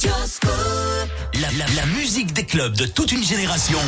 Just. 0.00 0.40
school. 0.42 0.69
La, 1.34 1.86
musique 1.86 2.32
des 2.32 2.44
clubs 2.44 2.74
de 2.74 2.86
toute 2.86 3.12
une 3.12 3.22
génération. 3.22 3.78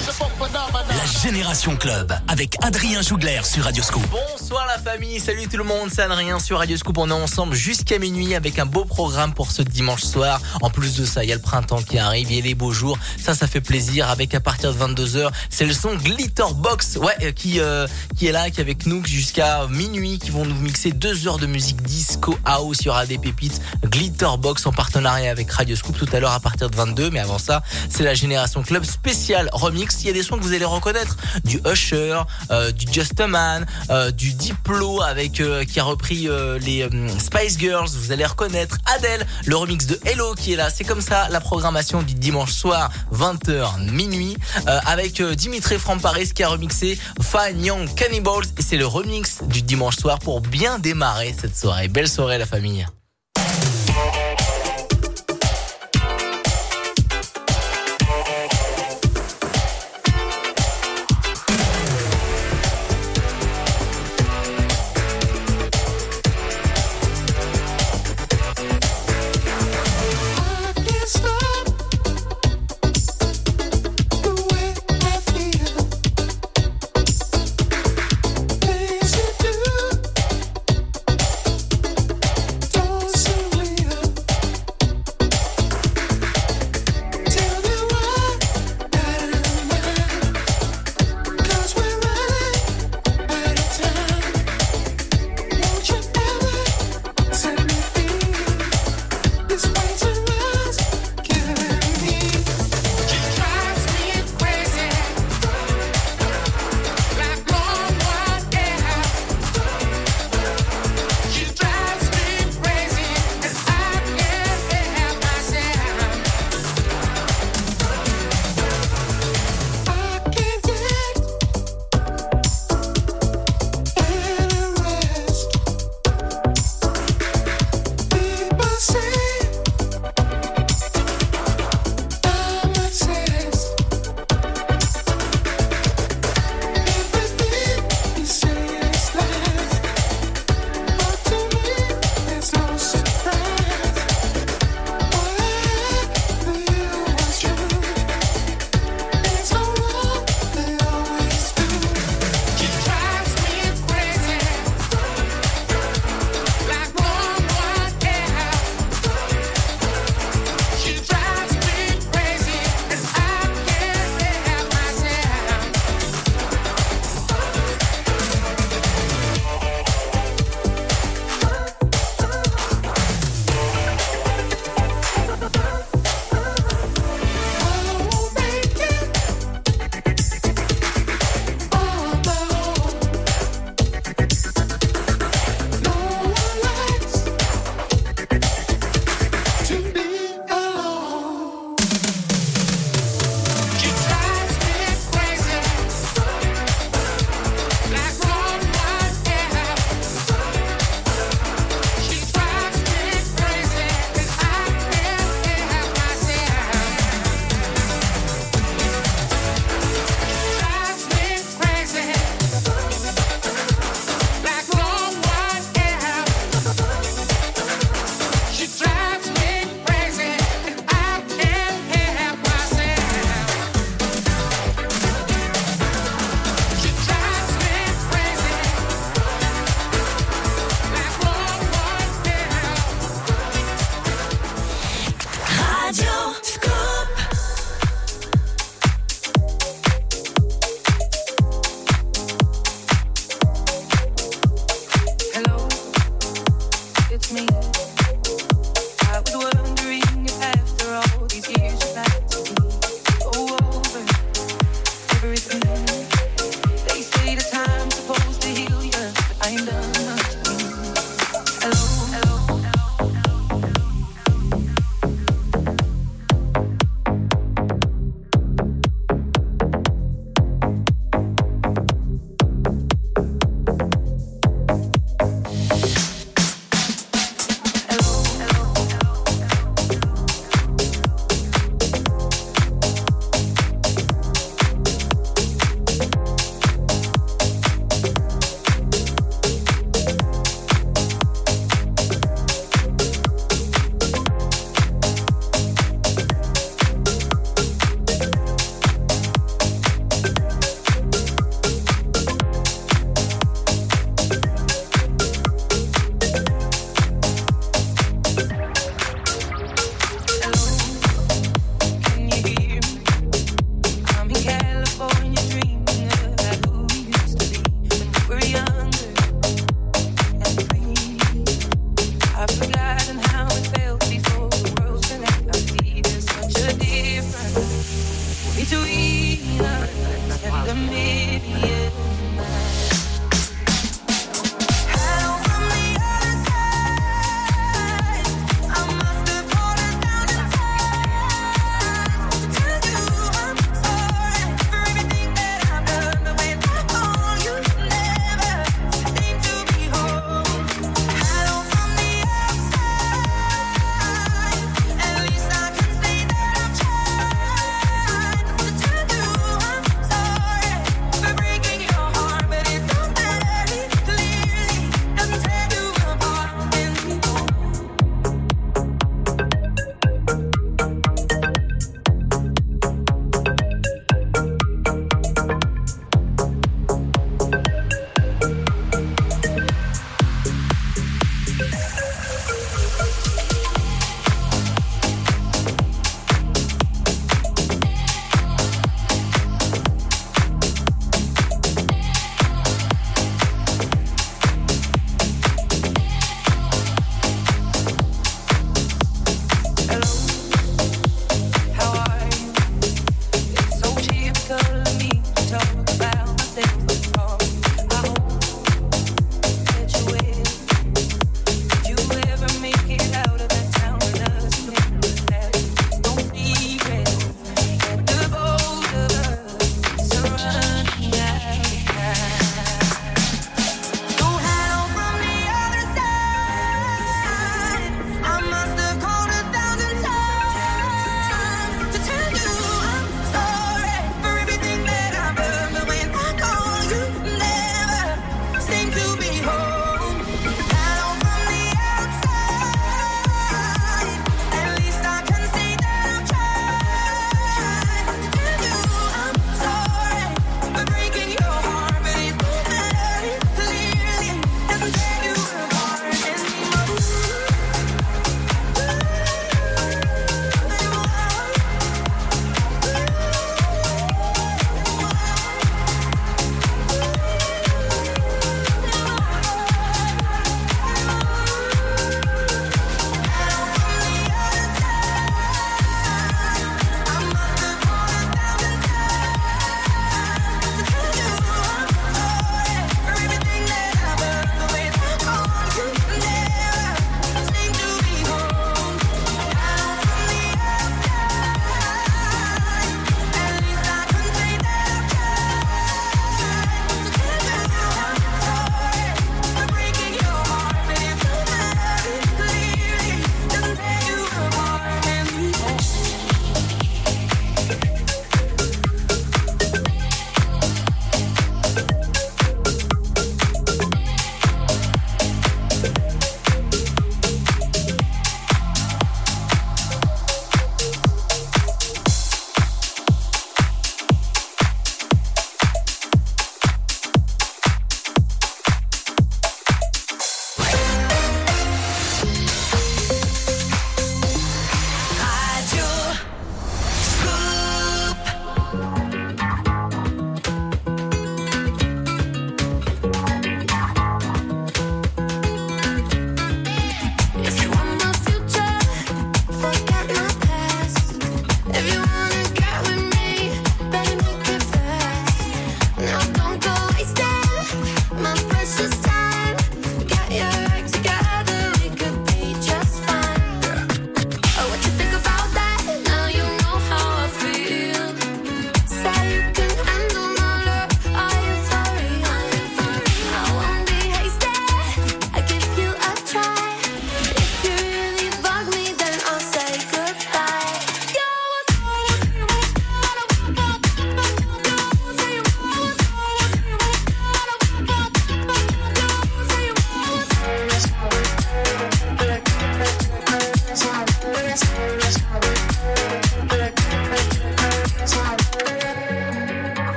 La 0.41 1.23
Génération 1.23 1.77
Club 1.77 2.13
avec 2.29 2.57
Adrien 2.63 3.03
Jougler 3.03 3.41
sur 3.43 3.65
Radioscoop. 3.65 4.03
Bonsoir 4.11 4.67
la 4.67 4.79
famille, 4.79 5.19
salut 5.19 5.49
tout 5.49 5.57
le 5.57 5.65
monde, 5.65 5.89
c'est 5.93 6.03
Adrien 6.03 6.39
sur 6.39 6.59
Radioscoop. 6.59 6.97
On 6.99 7.11
est 7.11 7.13
ensemble 7.13 7.55
jusqu'à 7.55 7.99
minuit 7.99 8.37
avec 8.37 8.61
un 8.61 8.67
beau 8.67 8.85
programme 8.85 9.35
pour 9.35 9.51
ce 9.51 9.63
dimanche 9.63 10.03
soir. 10.03 10.41
En 10.61 10.71
plus 10.71 10.95
de 10.97 11.05
ça, 11.05 11.25
il 11.25 11.31
y 11.31 11.33
a 11.33 11.35
le 11.35 11.41
printemps 11.41 11.83
qui 11.83 11.99
arrive, 11.99 12.31
il 12.31 12.37
y 12.37 12.41
a 12.41 12.45
les 12.45 12.55
beaux 12.55 12.71
jours. 12.71 12.97
Ça, 13.21 13.35
ça 13.35 13.49
fait 13.49 13.61
plaisir. 13.61 14.09
Avec 14.09 14.35
à 14.35 14.41
partir 14.41 14.73
de 14.73 14.79
22h, 14.79 15.31
c'est 15.51 15.65
le 15.65 15.75
son 15.75 15.95
Glitterbox, 15.97 16.97
ouais, 16.97 17.13
euh, 17.23 17.33
qui 17.33 17.59
euh, 17.59 17.89
qui 18.17 18.27
est 18.29 18.33
là, 18.33 18.51
qui 18.51 18.61
est 18.61 18.63
avec 18.63 18.87
nous 18.87 19.05
jusqu'à 19.05 19.67
minuit, 19.69 20.19
qui 20.19 20.31
vont 20.31 20.45
nous 20.45 20.55
mixer 20.61 20.93
deux 20.93 21.27
heures 21.27 21.39
de 21.39 21.47
musique 21.47 21.83
disco 21.83 22.39
house. 22.45 22.79
Il 22.83 22.87
y 22.87 22.89
aura 22.91 23.07
des 23.07 23.19
pépites 23.19 23.61
Glitterbox 23.85 24.65
en 24.67 24.73
partenariat 24.73 25.31
avec 25.31 25.51
Radioscoop 25.51 25.99
tout 25.99 26.09
à 26.13 26.21
l'heure 26.21 26.33
à 26.33 26.41
partir 26.41 26.71
de 26.71 26.77
22. 26.77 27.11
Mais 27.11 27.21
avant 27.21 27.32
ça, 27.41 27.63
c'est 27.91 28.03
la 28.03 28.15
Génération 28.15 28.63
Club 28.63 28.85
spécial 28.85 29.49
remix. 29.53 30.03
Il 30.03 30.07
y 30.07 30.11
a 30.11 30.13
des 30.13 30.23
sons 30.23 30.39
que 30.39 30.43
vous 30.43 30.53
allez 30.53 30.65
reconnaître. 30.65 31.17
Du 31.45 31.61
Usher, 31.67 32.21
euh, 32.51 32.73
du 32.73 32.87
Just 32.93 33.21
a 33.21 33.27
Man, 33.27 33.67
euh, 33.91 34.11
du 34.11 34.35
Diplo 34.35 35.03
avec 35.03 35.41
euh, 35.41 35.65
qui 35.65 35.81
a 35.81 35.85
repris 35.85 36.29
les 36.61 36.89
Spice 37.19 37.59
Girls. 37.59 37.89
Vous 37.95 38.13
allez 38.13 38.25
reconnaître 38.25 38.79
Adele, 38.97 39.27
le 39.47 39.57
remix 39.57 39.87
de 39.87 39.99
Hello 40.05 40.35
qui 40.35 40.53
est 40.53 40.57
là. 40.57 40.71
C'est 40.71 40.85
comme 40.85 41.01
ça 41.01 41.29
la 41.29 41.41
programmation 41.41 42.03
du 42.03 42.15
dimanche 42.15 42.53
soir 42.53 42.91
20h 43.15 43.91
minuit 43.91 44.37
avec 44.67 45.23
Dimitri 45.23 45.79
From 45.79 46.01
Paris 46.01 46.31
qui 46.35 46.43
a 46.43 46.49
remixé 46.49 46.99
Fine 47.21 47.65
Young 47.65 47.95
Cannibals 47.95 48.47
et 48.59 48.63
c'est 48.63 48.77
le 48.77 48.87
remix 48.87 49.43
du 49.43 49.63
dimanche 49.63 49.97
soir 49.97 50.19
pour 50.19 50.41
bien 50.41 50.79
démarrer 50.79 51.35
cette 51.39 51.57
soirée. 51.57 51.89
Belle 51.89 52.09
soirée 52.09 52.39
la 52.39 52.47
famille. 52.47 52.87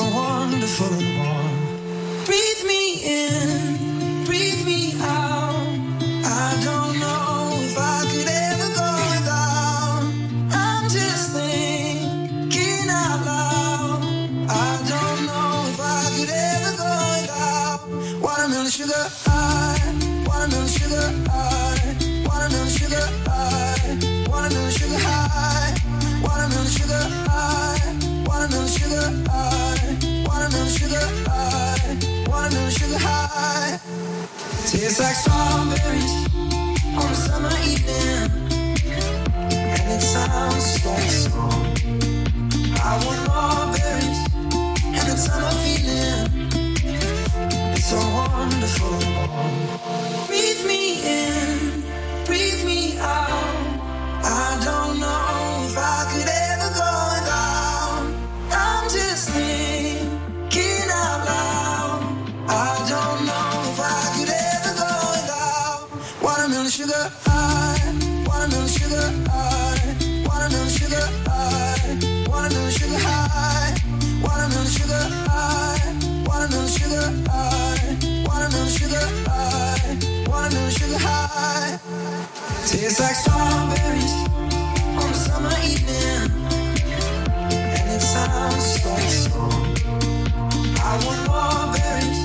are 0.00 0.10
wonderful 0.12 0.86
and 0.98 1.18
warm. 1.18 2.24
Breathe 2.24 2.64
me 2.66 2.82
in, 3.04 4.24
breathe 4.24 4.64
me 4.64 4.94
out. 5.00 5.19
It's 34.90 34.98
like 34.98 35.14
strawberries 35.14 36.14
on 36.98 37.06
a 37.06 37.14
summer 37.14 37.54
evening. 37.62 38.26
And 39.46 39.92
it 39.92 40.02
sounds. 40.02 40.84
I 42.82 42.98
want 43.06 43.22
more 43.30 43.70
berries 43.76 44.20
and 44.82 45.16
summer 45.16 45.54
feeling. 45.62 46.26
It's 47.70 47.84
so 47.84 47.98
wonderful. 47.98 48.98
Breathe 50.26 50.66
me 50.66 50.82
in, 51.04 51.84
breathe 52.26 52.64
me 52.64 52.98
out. 52.98 53.29
It's 82.90 82.98
like 82.98 83.14
strawberries 83.14 84.14
on 84.98 85.10
a 85.10 85.14
summer 85.14 85.54
evening, 85.62 86.26
and 87.78 87.88
it 87.88 88.02
sounds. 88.02 88.84
I 90.82 90.98
want 91.06 91.22
more 91.30 91.70
berries 91.72 92.20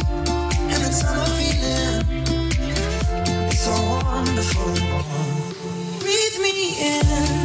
and 0.74 0.82
the 0.84 0.92
summer 0.92 1.30
feeling. 1.38 2.02
It's 3.46 3.68
wonderful. 3.68 4.74
Breathe 6.00 6.40
me 6.42 6.54
in. 6.82 7.45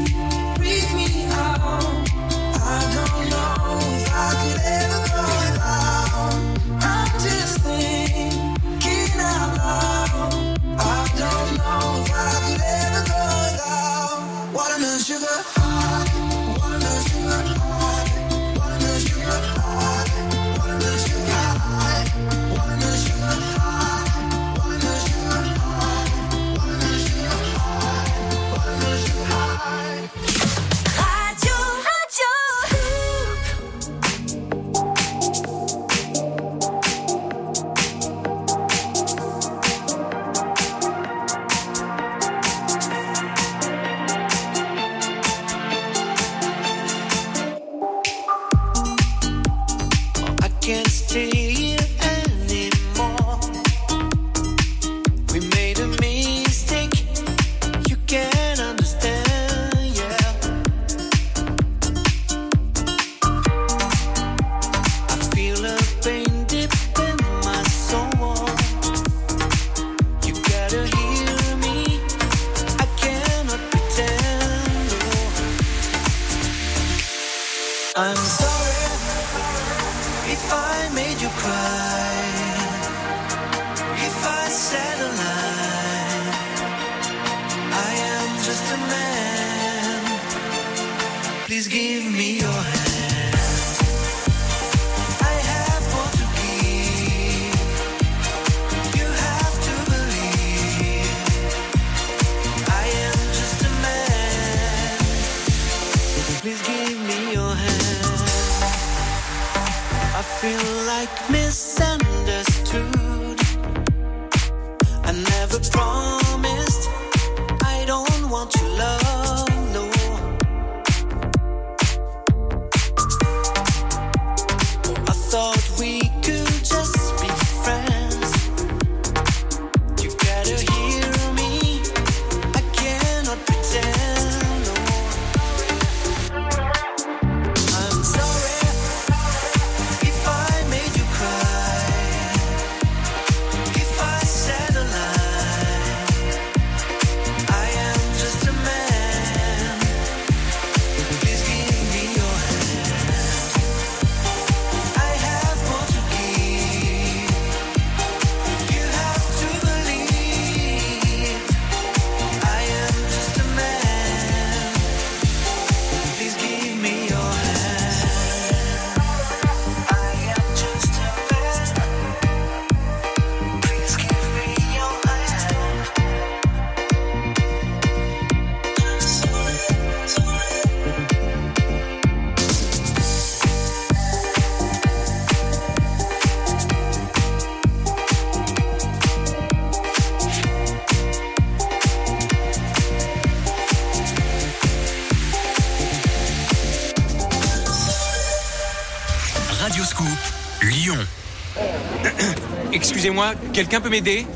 Quelqu'un 203.61 203.83
peut 203.83 203.91
m'aider 203.91 204.27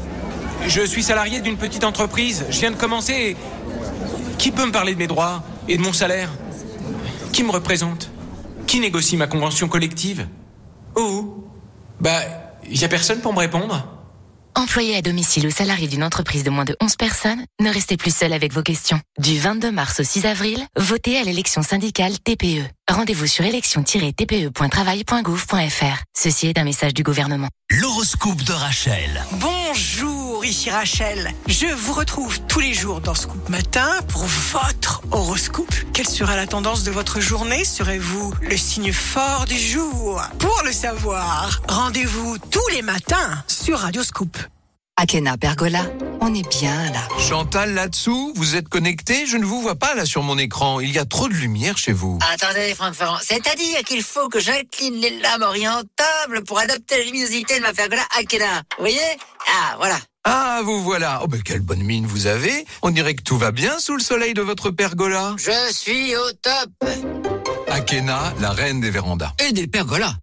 Je 0.66 0.82
suis 0.82 1.02
salarié 1.02 1.40
d'une 1.40 1.56
petite 1.56 1.84
entreprise. 1.84 2.44
Je 2.50 2.60
viens 2.60 2.70
de 2.70 2.76
commencer. 2.76 3.36
Qui 4.36 4.50
peut 4.50 4.66
me 4.66 4.70
parler 4.70 4.92
de 4.92 4.98
mes 4.98 5.06
droits 5.06 5.42
et 5.66 5.78
de 5.78 5.82
mon 5.82 5.94
salaire 5.94 6.28
Qui 7.32 7.42
me 7.42 7.50
représente 7.50 8.10
Qui 8.66 8.80
négocie 8.80 9.16
ma 9.16 9.26
convention 9.26 9.66
collective 9.66 10.26
Oh 10.94 11.48
Bah, 12.00 12.20
il 12.70 12.78
y 12.78 12.84
a 12.84 12.88
personne 12.88 13.20
pour 13.20 13.32
me 13.32 13.38
répondre. 13.38 13.93
Employé 14.56 14.96
à 14.96 15.02
domicile 15.02 15.46
ou 15.46 15.50
salarié 15.50 15.88
d'une 15.88 16.04
entreprise 16.04 16.44
de 16.44 16.50
moins 16.50 16.64
de 16.64 16.76
11 16.80 16.94
personnes, 16.96 17.44
ne 17.60 17.70
restez 17.70 17.96
plus 17.96 18.14
seul 18.14 18.32
avec 18.32 18.52
vos 18.52 18.62
questions. 18.62 19.00
Du 19.18 19.36
22 19.38 19.72
mars 19.72 19.98
au 19.98 20.04
6 20.04 20.26
avril, 20.26 20.64
votez 20.76 21.18
à 21.18 21.24
l'élection 21.24 21.62
syndicale 21.62 22.18
TPE. 22.20 22.62
Rendez-vous 22.90 23.26
sur 23.26 23.44
élection-tpe.travail.gouv.fr. 23.44 26.02
Ceci 26.16 26.46
est 26.46 26.58
un 26.58 26.64
message 26.64 26.94
du 26.94 27.02
gouvernement. 27.02 27.48
L'horoscope 27.70 28.42
de 28.42 28.52
Rachel. 28.52 29.24
Bonjour, 29.32 30.23
ici 30.44 30.70
Rachel. 30.70 31.32
Je 31.46 31.66
vous 31.66 31.92
retrouve 31.92 32.38
tous 32.46 32.60
les 32.60 32.74
jours 32.74 33.00
dans 33.00 33.14
Scoop 33.14 33.48
Matin 33.48 34.00
pour 34.08 34.24
votre 34.24 35.02
horoscope. 35.10 35.74
Quelle 35.92 36.08
sera 36.08 36.36
la 36.36 36.46
tendance 36.46 36.84
de 36.84 36.90
votre 36.90 37.20
journée? 37.20 37.64
Serez-vous 37.64 38.34
le 38.42 38.56
signe 38.56 38.92
fort 38.92 39.46
du 39.46 39.58
jour? 39.58 40.22
Pour 40.38 40.62
le 40.64 40.72
savoir, 40.72 41.62
rendez-vous 41.68 42.36
tous 42.50 42.68
les 42.72 42.82
matins 42.82 43.42
sur 43.46 43.78
Radio 43.78 44.02
Scoop. 44.02 44.36
Akena 44.96 45.36
Pergola, 45.36 45.84
on 46.20 46.32
est 46.34 46.48
bien 46.48 46.90
là. 46.92 47.00
Chantal, 47.18 47.74
là-dessous, 47.74 48.32
vous 48.36 48.54
êtes 48.54 48.68
connecté 48.68 49.26
Je 49.26 49.36
ne 49.36 49.44
vous 49.44 49.60
vois 49.60 49.74
pas 49.74 49.94
là 49.94 50.04
sur 50.04 50.22
mon 50.22 50.38
écran. 50.38 50.78
Il 50.78 50.92
y 50.92 50.98
a 50.98 51.04
trop 51.04 51.28
de 51.28 51.34
lumière 51.34 51.76
chez 51.78 51.92
vous. 51.92 52.18
Attendez, 52.32 52.74
Franck 52.74 52.94
Ferrand. 52.94 53.18
C'est-à-dire 53.20 53.82
qu'il 53.84 54.02
faut 54.04 54.28
que 54.28 54.38
j'incline 54.38 55.00
les 55.00 55.18
lames 55.18 55.42
orientables 55.42 56.44
pour 56.46 56.60
adapter 56.60 56.98
la 56.98 57.04
luminosité 57.06 57.58
de 57.58 57.62
ma 57.62 57.72
pergola 57.72 58.02
Akena. 58.18 58.62
Vous 58.76 58.84
voyez? 58.84 59.00
Ah, 59.48 59.74
voilà. 59.78 59.96
Ah, 60.24 60.62
vous 60.64 60.82
voilà. 60.82 61.20
Oh, 61.22 61.26
ben, 61.26 61.42
quelle 61.42 61.60
bonne 61.60 61.82
mine 61.82 62.06
vous 62.06 62.26
avez. 62.26 62.64
On 62.82 62.90
dirait 62.90 63.14
que 63.14 63.22
tout 63.22 63.36
va 63.36 63.52
bien 63.52 63.78
sous 63.78 63.94
le 63.94 64.02
soleil 64.02 64.32
de 64.34 64.42
votre 64.42 64.70
pergola. 64.70 65.34
Je 65.36 65.72
suis 65.72 66.16
au 66.16 66.32
top. 66.42 66.70
Akena, 67.68 68.32
la 68.40 68.50
reine 68.50 68.80
des 68.80 68.90
vérandas. 68.90 69.32
Et 69.46 69.52
des 69.52 69.66
pergolas. 69.66 70.14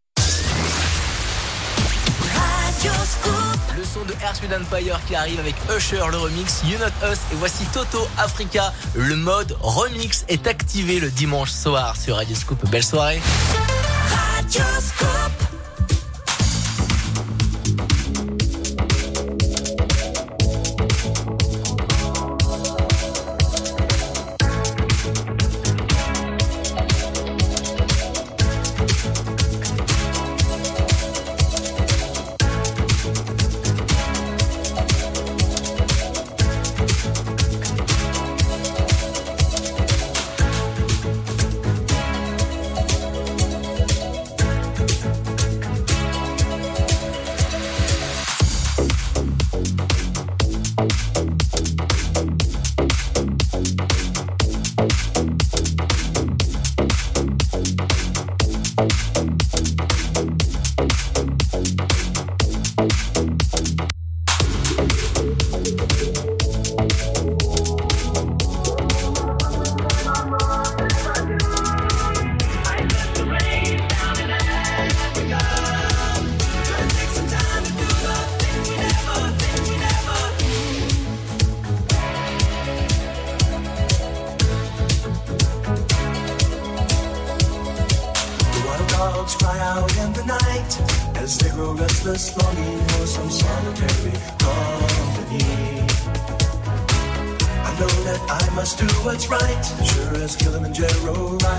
Le 3.78 3.84
son 3.84 4.04
de 4.06 4.14
Earth, 4.24 4.42
Wind 4.42 4.66
Fire 4.70 5.00
qui 5.08 5.16
arrive 5.16 5.40
avec 5.40 5.56
Usher, 5.76 6.02
le 6.10 6.18
remix, 6.18 6.62
You 6.66 6.80
Not 6.80 7.12
Us 7.12 7.20
et 7.32 7.36
voici 7.36 7.64
Toto 7.72 8.08
Africa. 8.18 8.74
Le 8.96 9.16
mode 9.16 9.56
remix 9.62 10.26
est 10.30 10.48
activé 10.48 11.00
le 11.00 11.10
dimanche 11.12 11.52
soir 11.52 11.96
sur 11.96 12.16
Radio 12.16 12.36
Scoop. 12.36 12.68
Belle 12.70 12.84
soirée. 12.84 13.22
Radio 14.36 14.64
Scoop. 14.80 15.51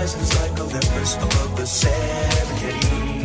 Rises 0.03 0.35
like 0.41 0.59
Olympus 0.59 1.15
above 1.15 1.55
the 1.55 1.63
Serengeti. 1.63 3.23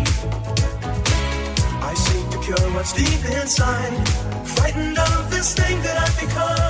I 1.82 1.94
seek 1.94 2.30
to 2.30 2.38
cure 2.38 2.70
what's 2.74 2.92
deep 2.92 3.24
inside, 3.42 4.08
frightened 4.54 4.96
of 4.96 5.28
this 5.28 5.54
thing 5.54 5.82
that 5.82 5.96
I've 5.98 6.20
become. 6.20 6.67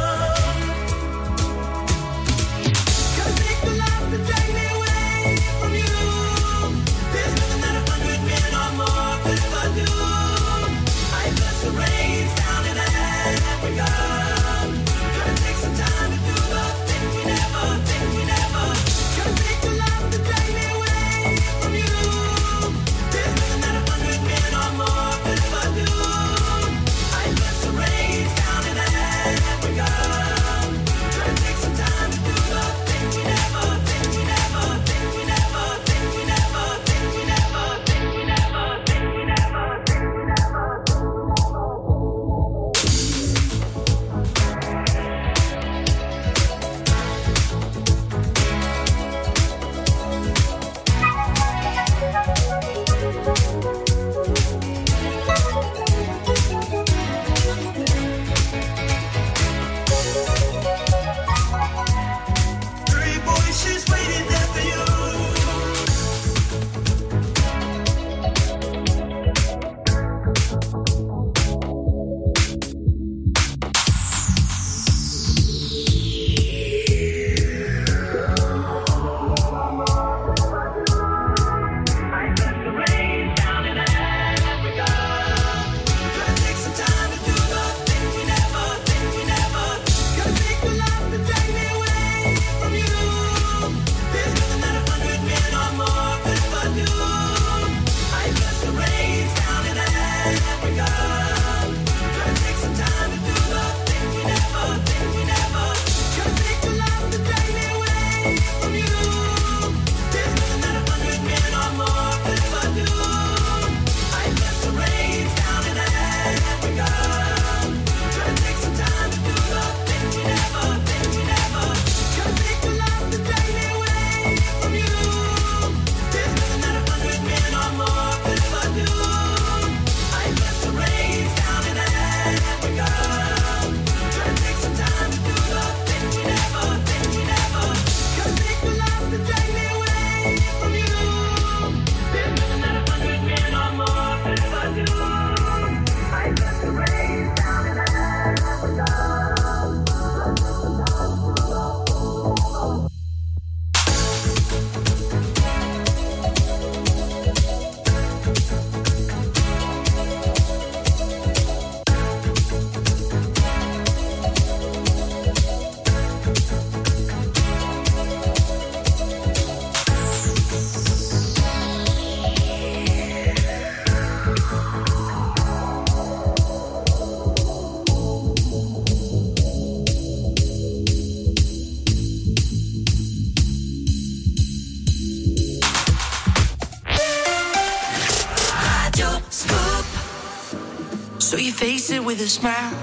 So 191.18 191.36
you 191.36 191.52
face 191.52 191.90
it 191.90 192.02
with 192.04 192.20
a 192.20 192.28
smile. 192.28 192.74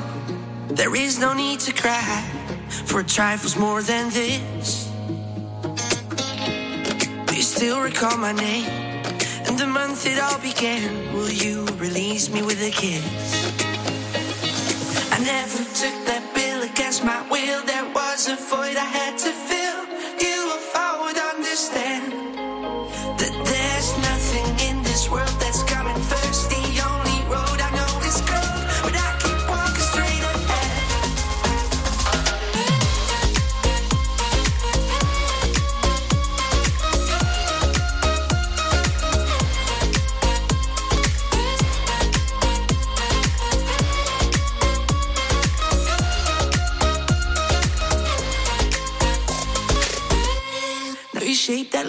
There 0.69 0.95
is 0.95 1.19
no 1.19 1.33
need 1.33 1.59
to 1.61 1.73
cry 1.73 2.21
for 2.85 3.01
trifles 3.03 3.55
more 3.55 3.81
than 3.81 4.09
this. 4.11 4.91
Do 7.27 7.35
you 7.35 7.41
still 7.41 7.81
recall 7.81 8.17
my 8.17 8.33
name 8.33 8.65
and 9.47 9.57
the 9.57 9.67
month 9.67 10.05
it 10.05 10.19
all 10.19 10.39
began? 10.39 11.13
Will 11.13 11.31
you 11.31 11.65
release 11.77 12.29
me 12.29 12.41
with 12.41 12.61
a 12.61 12.71
kiss? 12.71 13.03
I 15.11 15.19
never 15.19 15.63
took 15.81 15.97
that 16.09 16.23
bill 16.35 16.61
against 16.63 17.03
my 17.03 17.21
will. 17.29 17.63
There 17.65 17.89
was 17.93 18.27
a 18.27 18.35
void 18.35 18.75
I 18.77 18.85
had 18.85 19.17
to 19.19 19.31
fill. 19.31 19.54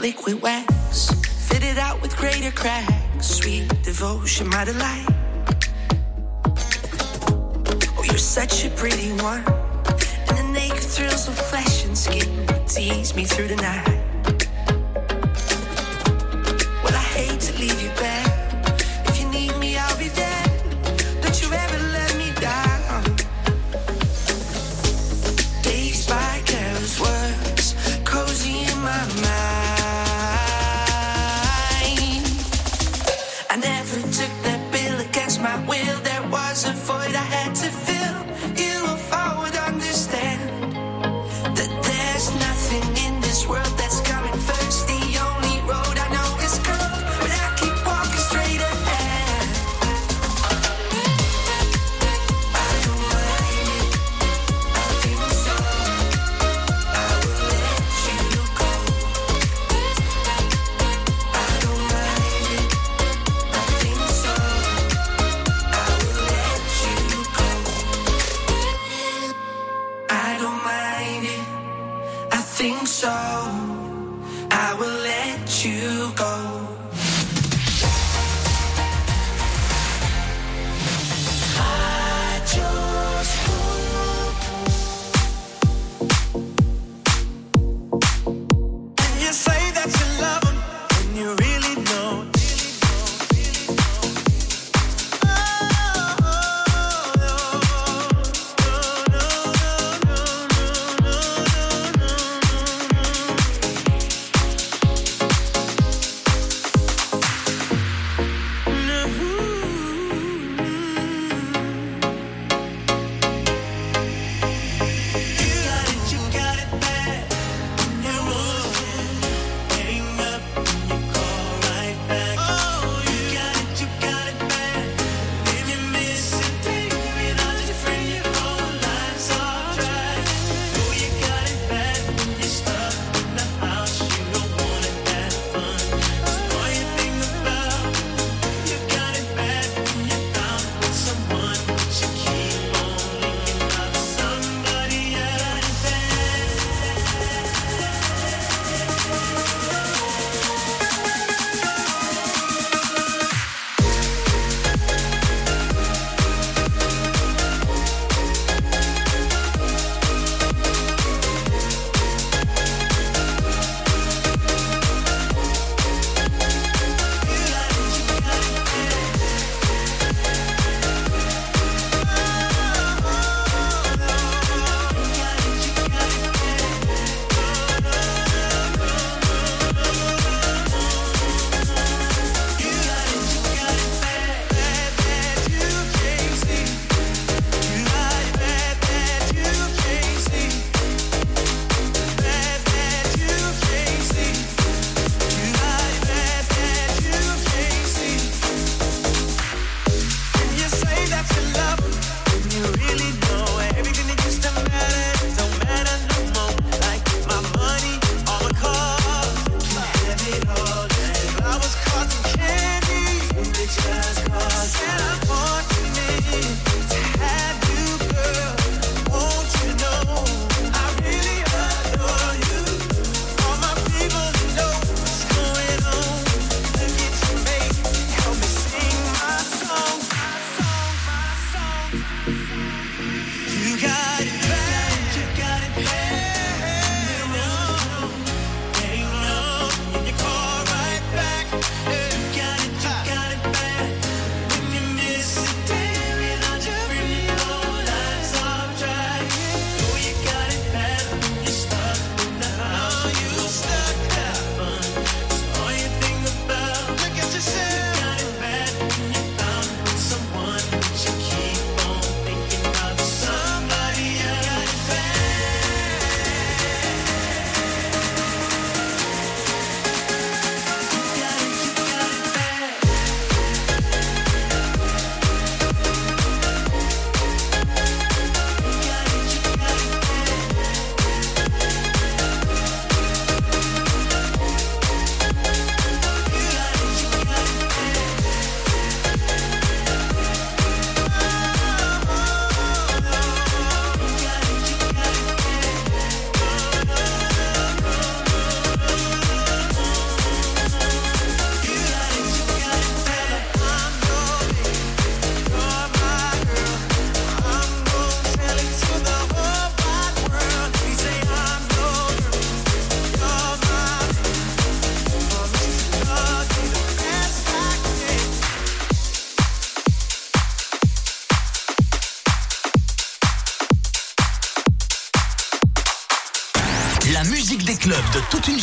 Liquid 0.07 0.40
wax, 0.40 1.11
fit 1.49 1.64
it 1.64 1.79
out 1.79 2.01
with 2.01 2.16
greater 2.16 2.53
cracks. 2.53 3.27
Sweet 3.27 3.66
devotion, 3.83 4.47
my 4.47 4.64
delight. 4.64 5.05
Oh, 7.97 8.05
you're 8.05 8.16
such 8.16 8.64
a 8.64 8.71
pretty 8.71 9.11
one, 9.31 9.42
and 10.29 10.37
the 10.38 10.49
naked 10.53 10.79
thrills 10.95 11.27
of 11.27 11.37
flesh 11.37 11.85
and 11.87 11.99
skin 11.99 12.47
tease 12.69 13.16
me 13.16 13.25
through 13.25 13.49
the 13.49 13.57
night. 13.57 14.06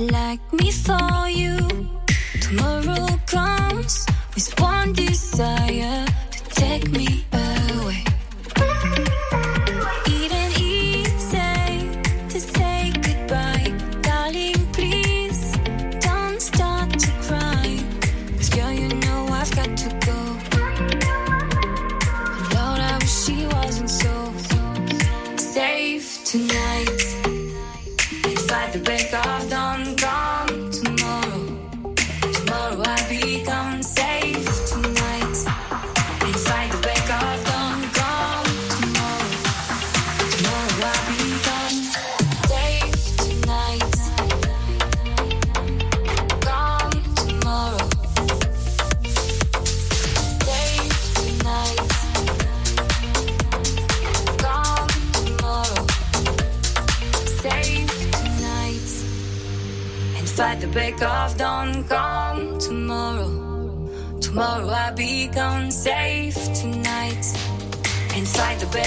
Like 0.00 0.40
me 0.52 0.70
for 0.70 1.28
you. 1.28 1.65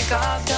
scars 0.09 0.48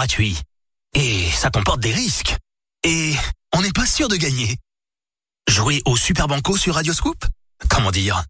gratuit. 0.00 0.40
Et 0.94 1.30
ça 1.30 1.50
comporte 1.50 1.80
des 1.80 1.92
risques. 1.92 2.34
Et 2.84 3.12
on 3.54 3.60
n'est 3.60 3.70
pas 3.70 3.84
sûr 3.84 4.08
de 4.08 4.16
gagner. 4.16 4.56
Jouer 5.46 5.82
au 5.84 5.94
Super 5.94 6.26
Banco 6.26 6.56
sur 6.56 6.76
Radio 6.76 6.94
Scoop? 6.94 7.22
Comment 7.68 7.90
dire? 7.90 8.24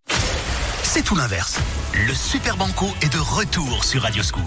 C'est 0.82 1.04
tout 1.04 1.14
l'inverse. 1.14 1.58
Le 1.94 2.12
Super 2.12 2.56
Banco 2.56 2.88
est 3.02 3.12
de 3.12 3.20
retour 3.20 3.84
sur 3.84 4.02
Radio 4.02 4.24
Scoop. 4.24 4.42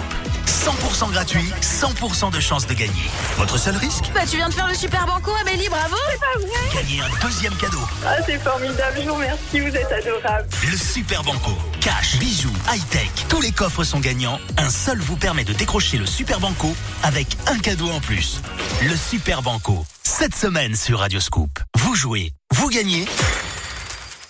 100% 0.45 1.11
gratuit, 1.11 1.49
100% 1.61 2.33
de 2.33 2.41
chances 2.41 2.67
de 2.67 2.73
gagner. 2.73 3.07
Votre 3.37 3.57
seul 3.57 3.77
risque? 3.77 4.11
Bah 4.13 4.25
tu 4.29 4.35
viens 4.35 4.49
de 4.49 4.53
faire 4.53 4.67
le 4.67 4.75
super 4.75 5.05
banco 5.05 5.31
Amélie, 5.39 5.69
bravo 5.69 5.95
C'est 6.11 6.19
pas 6.19 6.45
vrai 6.45 6.75
Gagner 6.81 7.01
un 7.03 7.25
deuxième 7.25 7.55
cadeau. 7.55 7.87
Ah 8.05 8.17
c'est 8.25 8.37
formidable, 8.39 8.97
je 9.01 9.07
vous 9.07 9.15
remercie, 9.15 9.59
vous 9.61 9.67
êtes 9.67 9.91
adorable. 9.93 10.49
Le 10.69 10.77
Super 10.77 11.23
Banco. 11.23 11.51
Cash, 11.83 12.17
bijoux, 12.17 12.53
high-tech, 12.71 13.11
tous 13.27 13.41
les 13.41 13.51
coffres 13.51 13.83
sont 13.83 13.99
gagnants. 13.99 14.39
Un 14.55 14.69
seul 14.69 14.99
vous 14.99 15.17
permet 15.17 15.43
de 15.43 15.51
décrocher 15.51 15.97
le 15.97 16.05
Super 16.05 16.39
Banco 16.39 16.73
avec 17.03 17.27
un 17.47 17.59
cadeau 17.59 17.89
en 17.89 17.99
plus. 17.99 18.39
Le 18.83 18.95
Super 18.95 19.41
Banco. 19.41 19.85
Cette 20.01 20.33
semaine 20.33 20.77
sur 20.77 20.99
Radio 20.99 21.19
Scoop. 21.19 21.59
Vous 21.77 21.93
jouez, 21.93 22.31
vous 22.53 22.69
gagnez 22.69 23.03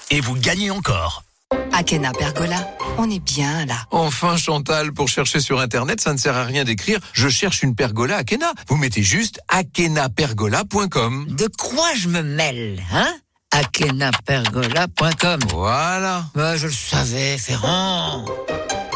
et 0.10 0.20
vous 0.20 0.34
gagnez 0.34 0.72
encore. 0.72 1.26
Akena 1.72 2.12
Pergola, 2.12 2.68
on 2.98 3.08
est 3.12 3.24
bien 3.24 3.68
là. 3.68 3.86
Enfin, 3.92 4.36
Chantal, 4.36 4.92
pour 4.92 5.08
chercher 5.08 5.40
sur 5.40 5.60
Internet, 5.60 6.02
ça 6.02 6.12
ne 6.12 6.18
sert 6.18 6.36
à 6.36 6.46
rien 6.46 6.64
d'écrire 6.64 7.00
«Je 7.14 7.30
cherche 7.30 7.62
une 7.62 7.76
pergola 7.76 8.18
Akena». 8.18 8.52
Vous 8.68 8.78
mettez 8.78 9.04
juste 9.04 9.40
akenapergola.com. 9.50 11.28
De 11.30 11.48
quoi 11.56 11.94
je 11.96 12.10
me 12.10 12.24
mêle, 12.24 12.82
hein? 12.92 13.14
akenapergola.com 13.54 15.40
Voilà. 15.52 16.26
Bah, 16.36 16.58
je 16.58 16.68
le 16.68 16.74
savais, 16.74 17.38
Ferrand. 17.38 18.26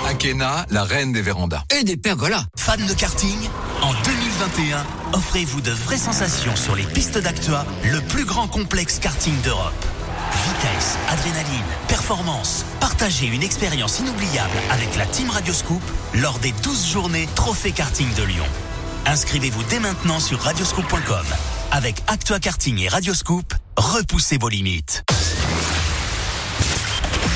Akena, 0.08 0.66
la 0.70 0.84
reine 0.84 1.12
des 1.12 1.22
vérandas. 1.22 1.64
Et 1.78 1.84
des 1.84 1.98
pergolas. 1.98 2.44
Fan 2.58 2.86
de 2.86 2.94
karting 2.94 3.50
En 3.82 3.92
2021, 3.94 4.86
offrez-vous 5.14 5.62
de 5.62 5.72
vraies 5.72 5.98
sensations 5.98 6.56
sur 6.56 6.76
les 6.76 6.84
pistes 6.84 7.18
d'Actua, 7.18 7.66
le 7.84 8.00
plus 8.02 8.26
grand 8.26 8.48
complexe 8.48 9.00
karting 9.00 9.40
d'Europe. 9.42 9.74
Vitesse, 10.32 10.98
adrénaline, 11.10 11.64
performance. 11.88 12.66
Partagez 12.80 13.28
une 13.28 13.44
expérience 13.44 14.00
inoubliable 14.00 14.58
avec 14.72 14.96
la 14.96 15.06
Team 15.06 15.30
Radioscoop 15.30 15.82
lors 16.16 16.40
des 16.40 16.54
12 16.64 16.88
journées 16.92 17.28
Trophée 17.36 17.72
Karting 17.72 18.14
de 18.16 18.24
Lyon. 18.24 18.46
Inscrivez-vous 19.08 19.64
dès 19.70 19.80
maintenant 19.80 20.20
sur 20.20 20.38
radioscoop.com. 20.42 21.26
Avec 21.72 22.04
Actua 22.08 22.40
Karting 22.40 22.78
et 22.82 22.90
Radioscoop, 22.90 23.54
repoussez 23.78 24.38
vos 24.38 24.50
limites. 24.50 25.06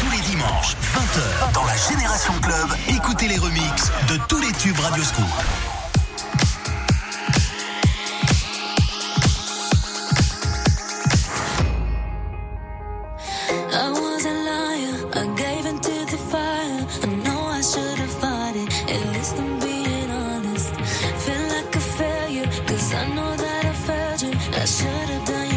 Tous 0.01 0.11
les 0.11 0.19
dimanches, 0.29 0.75
20h, 0.75 1.53
dans 1.53 1.63
la 1.63 1.77
Génération 1.77 2.33
Club, 2.41 2.67
écoutez 2.89 3.29
les 3.29 3.37
remixes 3.37 3.89
de 4.09 4.17
tous 4.27 4.41
les 4.41 4.51
tubes 4.51 4.79
Radioscoop. 4.79 5.25
I. 16.93 17.20
I 24.61 24.65
should 24.65 25.09
have 25.09 25.25
done 25.25 25.50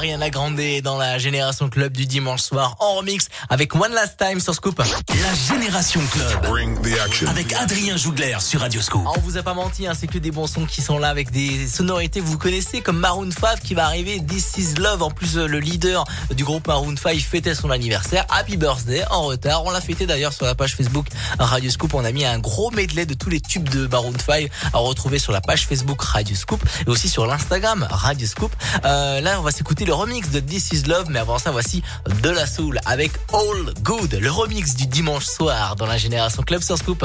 Ariana 0.00 0.30
Grande 0.30 0.58
dans 0.82 0.96
la 0.96 1.18
Génération 1.18 1.68
Club 1.68 1.92
du 1.92 2.06
dimanche 2.06 2.40
soir 2.40 2.74
en 2.80 2.94
remix 2.94 3.28
avec 3.50 3.74
One 3.74 3.92
Last 3.92 4.16
Time 4.16 4.40
sur 4.40 4.54
Scoop. 4.54 4.78
La 4.78 5.34
Génération 5.34 6.00
Club. 6.10 7.28
Avec 7.28 7.52
Adrien 7.52 7.98
Jougler 7.98 8.38
sur 8.40 8.60
Radio 8.60 8.80
Scoop. 8.80 9.02
Ah, 9.06 9.12
on 9.18 9.20
vous 9.20 9.36
a 9.36 9.42
pas 9.42 9.52
menti, 9.52 9.86
hein, 9.86 9.92
c'est 9.94 10.06
que 10.06 10.16
des 10.16 10.30
bons 10.30 10.46
sons 10.46 10.64
qui 10.64 10.80
sont 10.80 10.98
là 10.98 11.10
avec 11.10 11.30
des 11.30 11.68
sonorités 11.68 12.20
que 12.20 12.24
vous 12.24 12.38
connaissez 12.38 12.80
comme 12.80 12.96
Maroon 12.96 13.30
5 13.30 13.60
qui 13.60 13.74
va 13.74 13.84
arriver 13.84 14.22
This 14.26 14.56
Is 14.56 14.74
Love. 14.76 15.02
En 15.02 15.10
plus, 15.10 15.36
euh, 15.36 15.46
le 15.46 15.60
leader 15.60 16.04
du 16.34 16.44
groupe 16.44 16.66
Maroon 16.66 16.96
5 16.96 17.18
fêtait 17.18 17.54
son 17.54 17.68
anniversaire. 17.68 18.24
Happy 18.30 18.56
birthday 18.56 19.04
en 19.10 19.24
retard. 19.24 19.66
On 19.66 19.70
l'a 19.70 19.82
fêté 19.82 20.06
d'ailleurs 20.06 20.32
sur 20.32 20.46
la 20.46 20.54
page 20.54 20.76
Facebook 20.76 21.08
Radio 21.38 21.70
Scoop. 21.70 21.92
On 21.92 22.06
a 22.06 22.12
mis 22.12 22.24
un 22.24 22.38
gros 22.38 22.70
medley 22.70 23.04
de 23.04 23.12
tous 23.12 23.28
les 23.28 23.42
tubes 23.42 23.68
de 23.68 23.86
Maroon 23.86 24.14
5 24.18 24.48
à 24.72 24.78
retrouver 24.78 25.18
sur 25.18 25.32
la 25.32 25.42
page 25.42 25.66
Facebook 25.66 26.00
Radio 26.00 26.34
Scoop 26.34 26.64
et 26.86 26.88
aussi 26.88 27.10
sur 27.10 27.26
l'Instagram 27.26 27.86
Radio 27.90 28.26
Scoop. 28.26 28.56
Euh, 28.86 29.20
là, 29.20 29.38
on 29.38 29.42
va 29.42 29.50
s'écouter 29.50 29.84
le 29.90 29.94
remix 29.94 30.30
de 30.30 30.38
This 30.38 30.70
Is 30.70 30.82
Love, 30.84 31.06
mais 31.10 31.18
avant 31.18 31.40
ça, 31.40 31.50
voici 31.50 31.82
de 32.22 32.30
la 32.30 32.46
soul 32.46 32.78
avec 32.86 33.10
All 33.32 33.74
Good, 33.82 34.14
le 34.20 34.30
remix 34.30 34.76
du 34.76 34.86
dimanche 34.86 35.24
soir 35.24 35.74
dans 35.74 35.86
la 35.86 35.96
Génération 35.96 36.44
Club 36.44 36.62
sur 36.62 36.78
Scoop. 36.78 37.04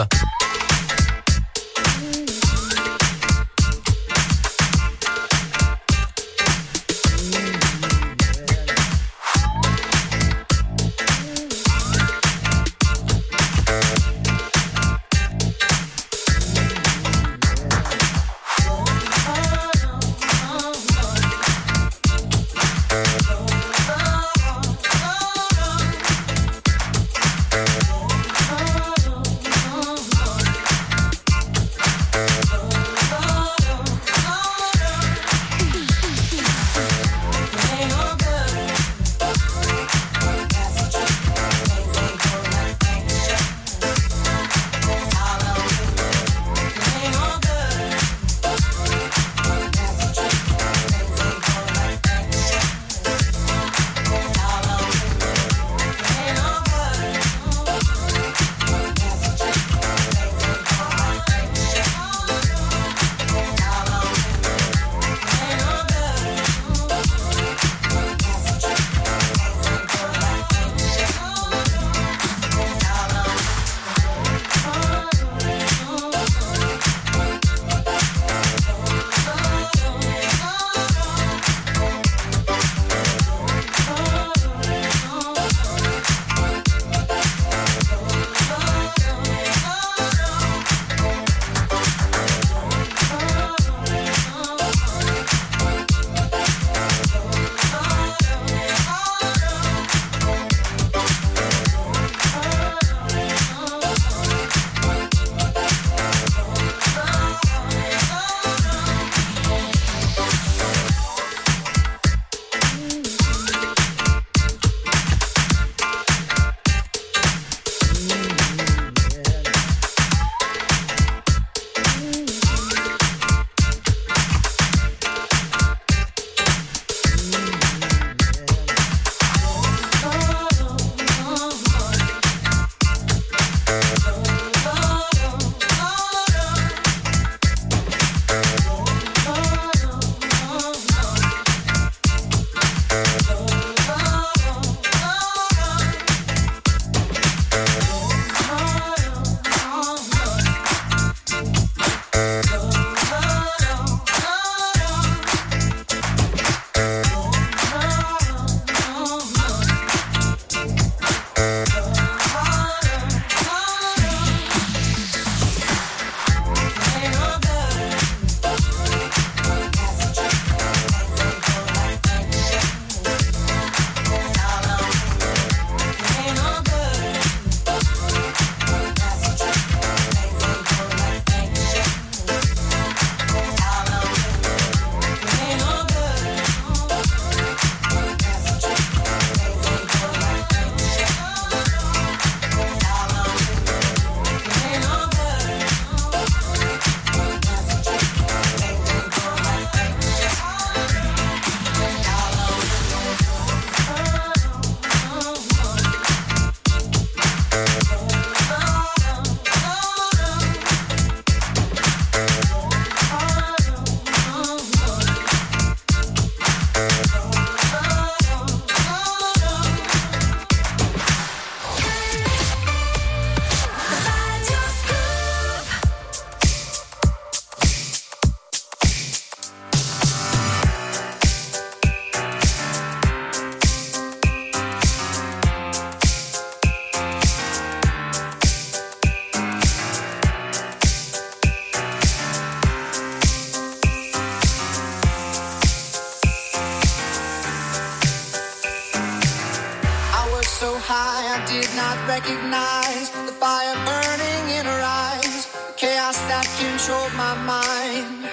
Chaos 256.05 256.17
that 256.27 256.45
controlled 256.59 257.13
my 257.13 257.33
mind. 257.45 258.29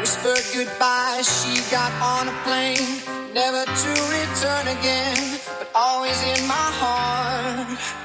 Whispered 0.00 0.44
goodbye, 0.54 1.22
she 1.22 1.58
got 1.70 1.92
on 2.00 2.28
a 2.28 2.36
plane, 2.44 3.02
never 3.34 3.64
to 3.64 3.90
return 4.18 4.68
again, 4.78 5.40
but 5.58 5.70
always 5.74 6.22
in 6.22 6.46
my 6.46 6.68
heart. 6.80 7.97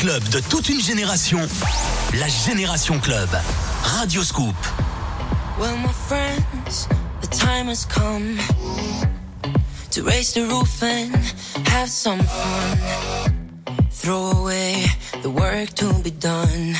club 0.00 0.22
de 0.30 0.40
toute 0.40 0.66
une 0.70 0.80
génération, 0.80 1.40
la 2.18 2.26
Génération 2.26 2.98
Club. 3.00 3.28
Radio 3.82 4.22
Scoop. 4.24 4.54
Well, 5.58 5.76
my 5.76 5.92
friends, 5.92 6.88
the 7.20 7.26
time 7.26 7.66
has 7.66 7.84
come 7.84 8.38
to 9.90 10.02
raise 10.02 10.32
the 10.32 10.46
roof 10.46 10.82
and 10.82 11.14
have 11.68 11.90
some 11.90 12.18
fun. 12.20 12.78
Throw 13.90 14.30
away 14.40 14.86
the 15.20 15.28
work 15.28 15.68
to 15.74 15.92
be 16.02 16.12
done. 16.12 16.74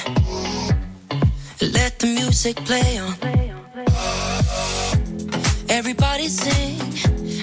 Let 1.60 1.98
the 1.98 2.06
music 2.06 2.56
play 2.64 3.00
on. 3.00 3.14
Everybody 5.68 6.28
sing 6.28 6.80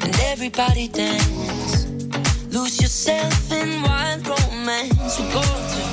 and 0.02 0.20
everybody 0.32 0.88
dance. 0.88 1.86
Lose 2.50 2.82
yourself 2.82 3.52
in 3.52 3.84
wild 3.84 4.28
romance. 4.28 4.57
main 4.68 4.90
supporte 5.08 5.87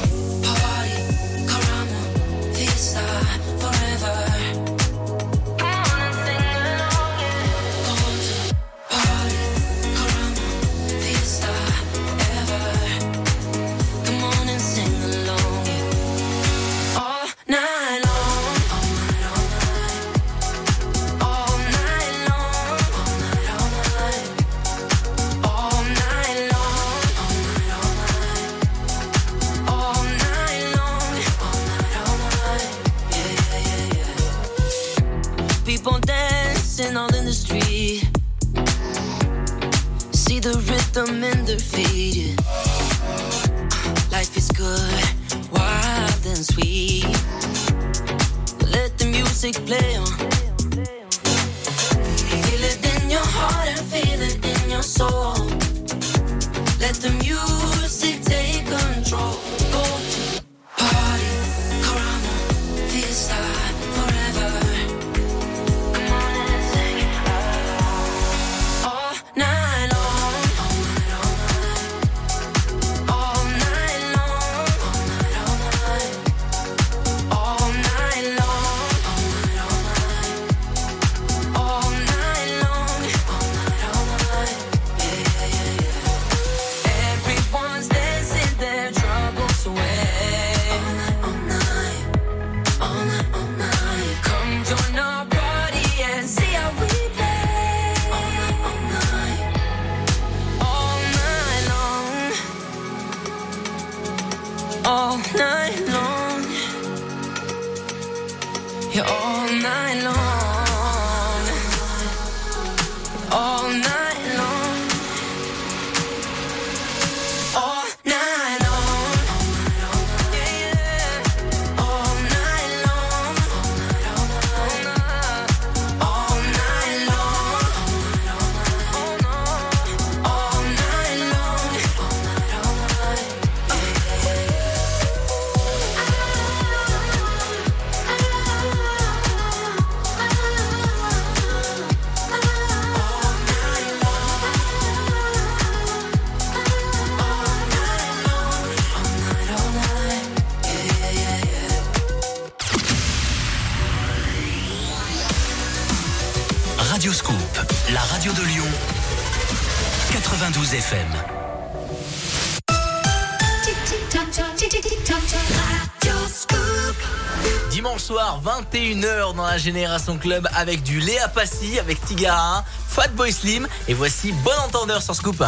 dimanche 167.84 168.02
soir 168.02 168.40
21h 168.42 169.36
dans 169.36 169.44
la 169.44 169.58
Génération 169.58 170.16
Club 170.16 170.48
avec 170.56 170.82
du 170.82 171.00
Léa 171.00 171.28
Passy, 171.28 171.78
avec 171.78 172.02
Tigara, 172.06 172.64
Fatboy 172.88 173.30
Slim 173.30 173.68
et 173.88 173.92
voici 173.92 174.32
Bon 174.42 174.52
Entendeur 174.64 175.02
sur 175.02 175.14
Scoop. 175.14 175.38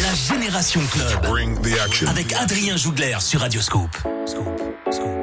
La 0.00 0.14
Génération 0.28 0.80
Club 0.90 1.24
avec 2.08 2.32
Adrien 2.32 2.76
Jougler 2.76 3.18
sur 3.20 3.38
Radioscoop. 3.38 3.96
Scoop. 4.26 5.21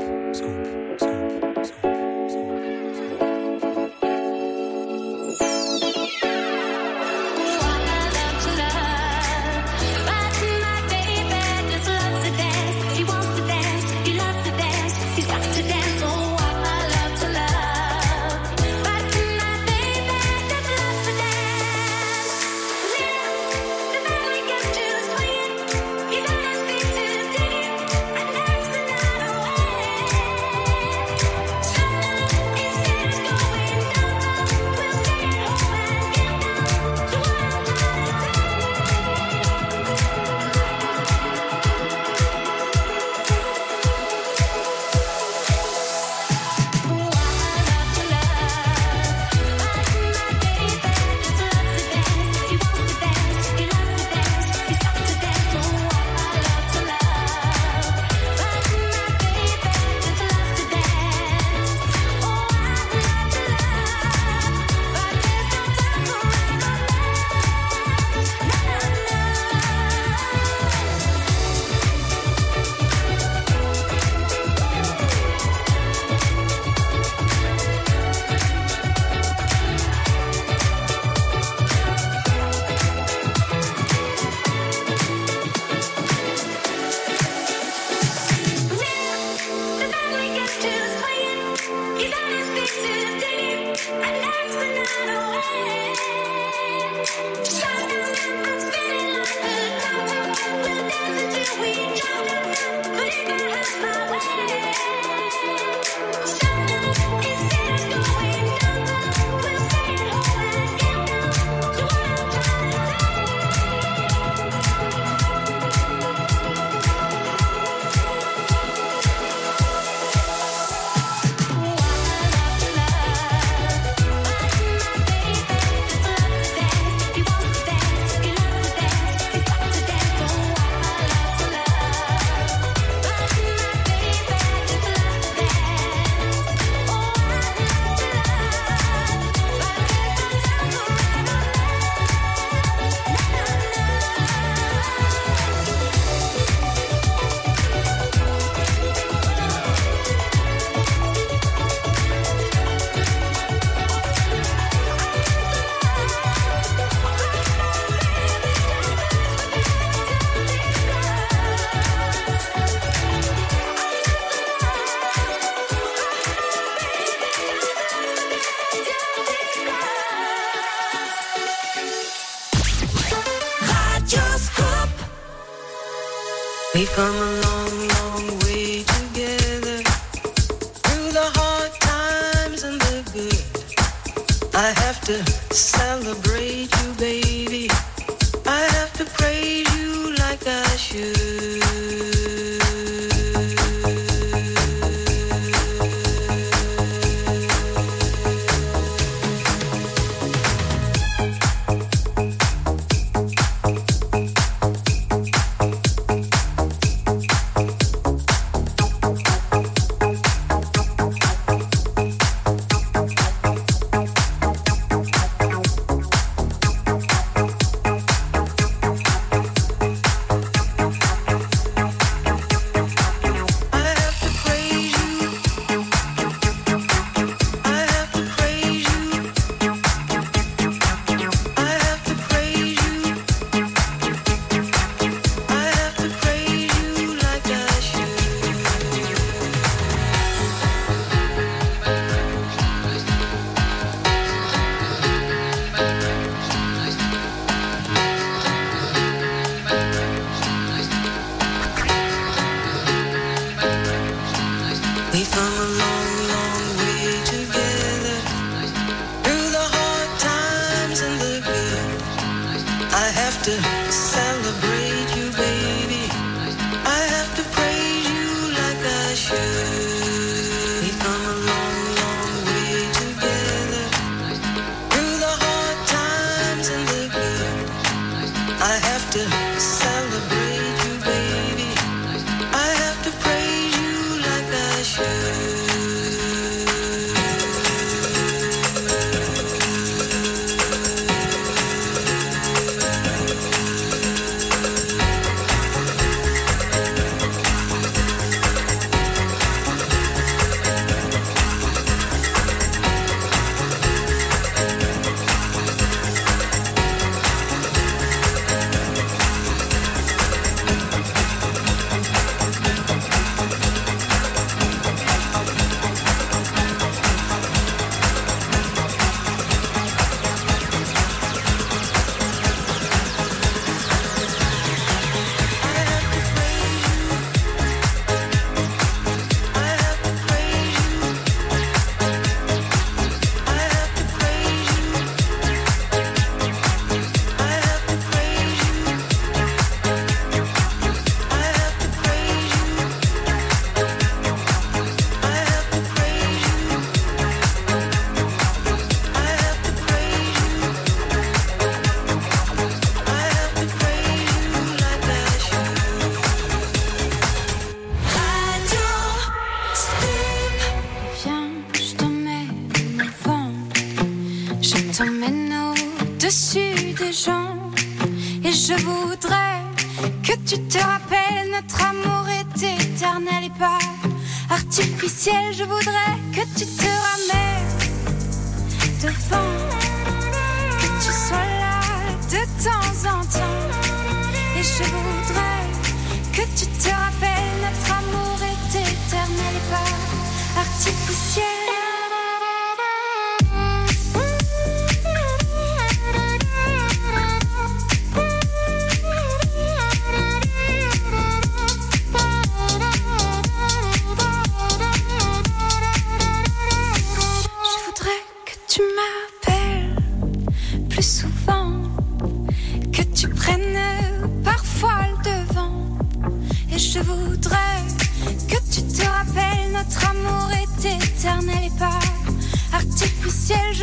Je 375.51 375.63
voudrais 375.63 376.08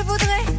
voudrais 0.07 0.56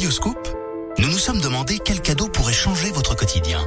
Nous 0.00 1.08
nous 1.08 1.18
sommes 1.18 1.40
demandé 1.40 1.80
quel 1.84 2.00
cadeau 2.00 2.28
pourrait 2.28 2.52
changer 2.52 2.92
votre 2.92 3.16
quotidien. 3.16 3.60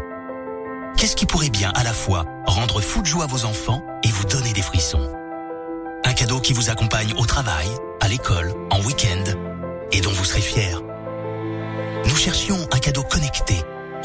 Qu'est-ce 0.95 1.17
qui 1.17 1.25
pourrait 1.25 1.49
bien 1.49 1.71
à 1.75 1.83
la 1.83 1.91
fois 1.91 2.23
rendre 2.45 2.79
fou 2.79 3.01
de 3.01 3.05
joie 3.05 3.25
vos 3.25 3.43
enfants 3.43 3.83
et 4.03 4.07
vous 4.07 4.23
donner 4.23 4.53
des 4.53 4.61
frissons? 4.61 5.11
Un 6.05 6.13
cadeau 6.13 6.39
qui 6.39 6.53
vous 6.53 6.69
accompagne 6.69 7.13
au 7.17 7.25
travail, 7.25 7.67
à 7.99 8.07
l'école, 8.07 8.53
en 8.69 8.81
week-end 8.81 9.25
et 9.91 9.99
dont 9.99 10.11
vous 10.11 10.23
serez 10.23 10.39
fier. 10.39 10.81
Nous 12.05 12.15
cherchions 12.15 12.65
un 12.71 12.79
cadeau 12.79 13.03
connecté, 13.03 13.55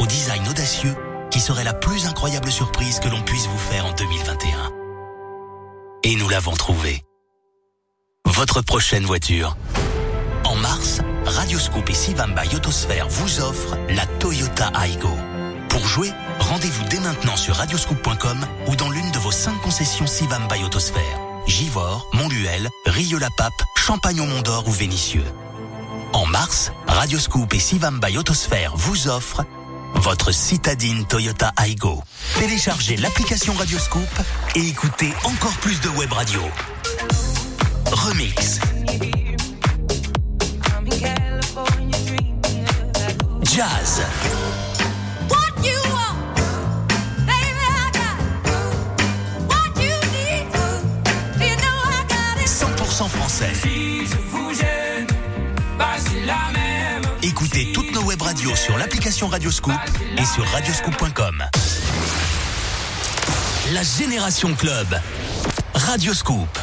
au 0.01 0.07
design 0.07 0.49
audacieux, 0.49 0.97
qui 1.31 1.39
serait 1.39 1.65
la 1.65 1.75
plus 1.75 2.07
incroyable 2.07 2.51
surprise 2.51 2.99
que 2.99 3.09
l'on 3.09 3.23
puisse 3.23 3.47
vous 3.47 3.59
faire 3.59 3.87
en 3.87 3.93
2021. 3.93 4.73
Et 6.03 6.17
nous 6.17 6.29
l'avons 6.29 6.55
trouvé. 6.55 7.05
Votre 8.25 8.63
prochaine 8.63 9.05
voiture. 9.05 9.57
Radioscoop 11.67 11.91
et 11.91 11.95
Sivamba 11.95 12.45
Yotosphère 12.45 13.09
vous 13.09 13.41
offrent 13.41 13.77
la 13.89 14.07
Toyota 14.07 14.71
Aygo. 14.85 15.11
Pour 15.69 15.85
jouer, 15.85 16.13
rendez-vous 16.39 16.85
dès 16.85 17.01
maintenant 17.01 17.37
sur 17.37 17.57
radioscoop.com 17.57 18.47
ou 18.69 18.77
dans 18.77 18.89
l'une 18.89 19.11
de 19.11 19.19
vos 19.19 19.33
cinq 19.33 19.61
concessions 19.63 20.07
Sivamba 20.07 20.57
Yotosphère. 20.59 21.19
Givors, 21.49 22.09
Montluel, 22.13 22.69
Rieux-la-Pape, 22.87 23.65
Champagne-au-Mont-d'Or 23.75 24.69
ou 24.69 24.71
Vénissieux. 24.71 25.25
En 26.13 26.25
mars, 26.27 26.71
Radioscoop 26.87 27.53
et 27.53 27.59
Sivamba 27.59 28.11
Yotosphère 28.11 28.77
vous 28.77 29.09
offrent 29.09 29.45
votre 29.97 30.31
citadine 30.31 31.05
Toyota 31.05 31.53
Aygo. 31.57 32.01
Téléchargez 32.39 32.97
l'application 32.97 33.55
Radioscoop 33.55 34.21
et 34.55 34.69
écoutez 34.69 35.13
encore 35.25 35.57
plus 35.57 35.81
de 35.81 35.89
web 35.89 36.13
radio. 36.13 36.43
Remix. 37.87 38.61
Jazz. 43.57 44.03
100% 52.45 53.09
français. 53.09 53.51
Si 53.63 54.07
je 54.07 54.17
vous 54.31 54.53
gêne, 54.53 55.07
bah 55.79 55.87
c'est 55.97 56.27
la 56.27 56.51
même. 56.53 57.03
Écoutez 57.23 57.73
toutes 57.73 57.95
nos 57.95 58.03
web 58.03 58.21
radios 58.21 58.55
sur 58.57 58.77
l'application 58.77 59.29
Radioscoop 59.29 59.73
et 60.19 60.25
sur 60.27 60.45
radioscoop.com. 60.49 61.43
La 63.73 63.83
Génération 63.83 64.55
Club. 64.55 65.01
Radioscoop. 65.75 66.59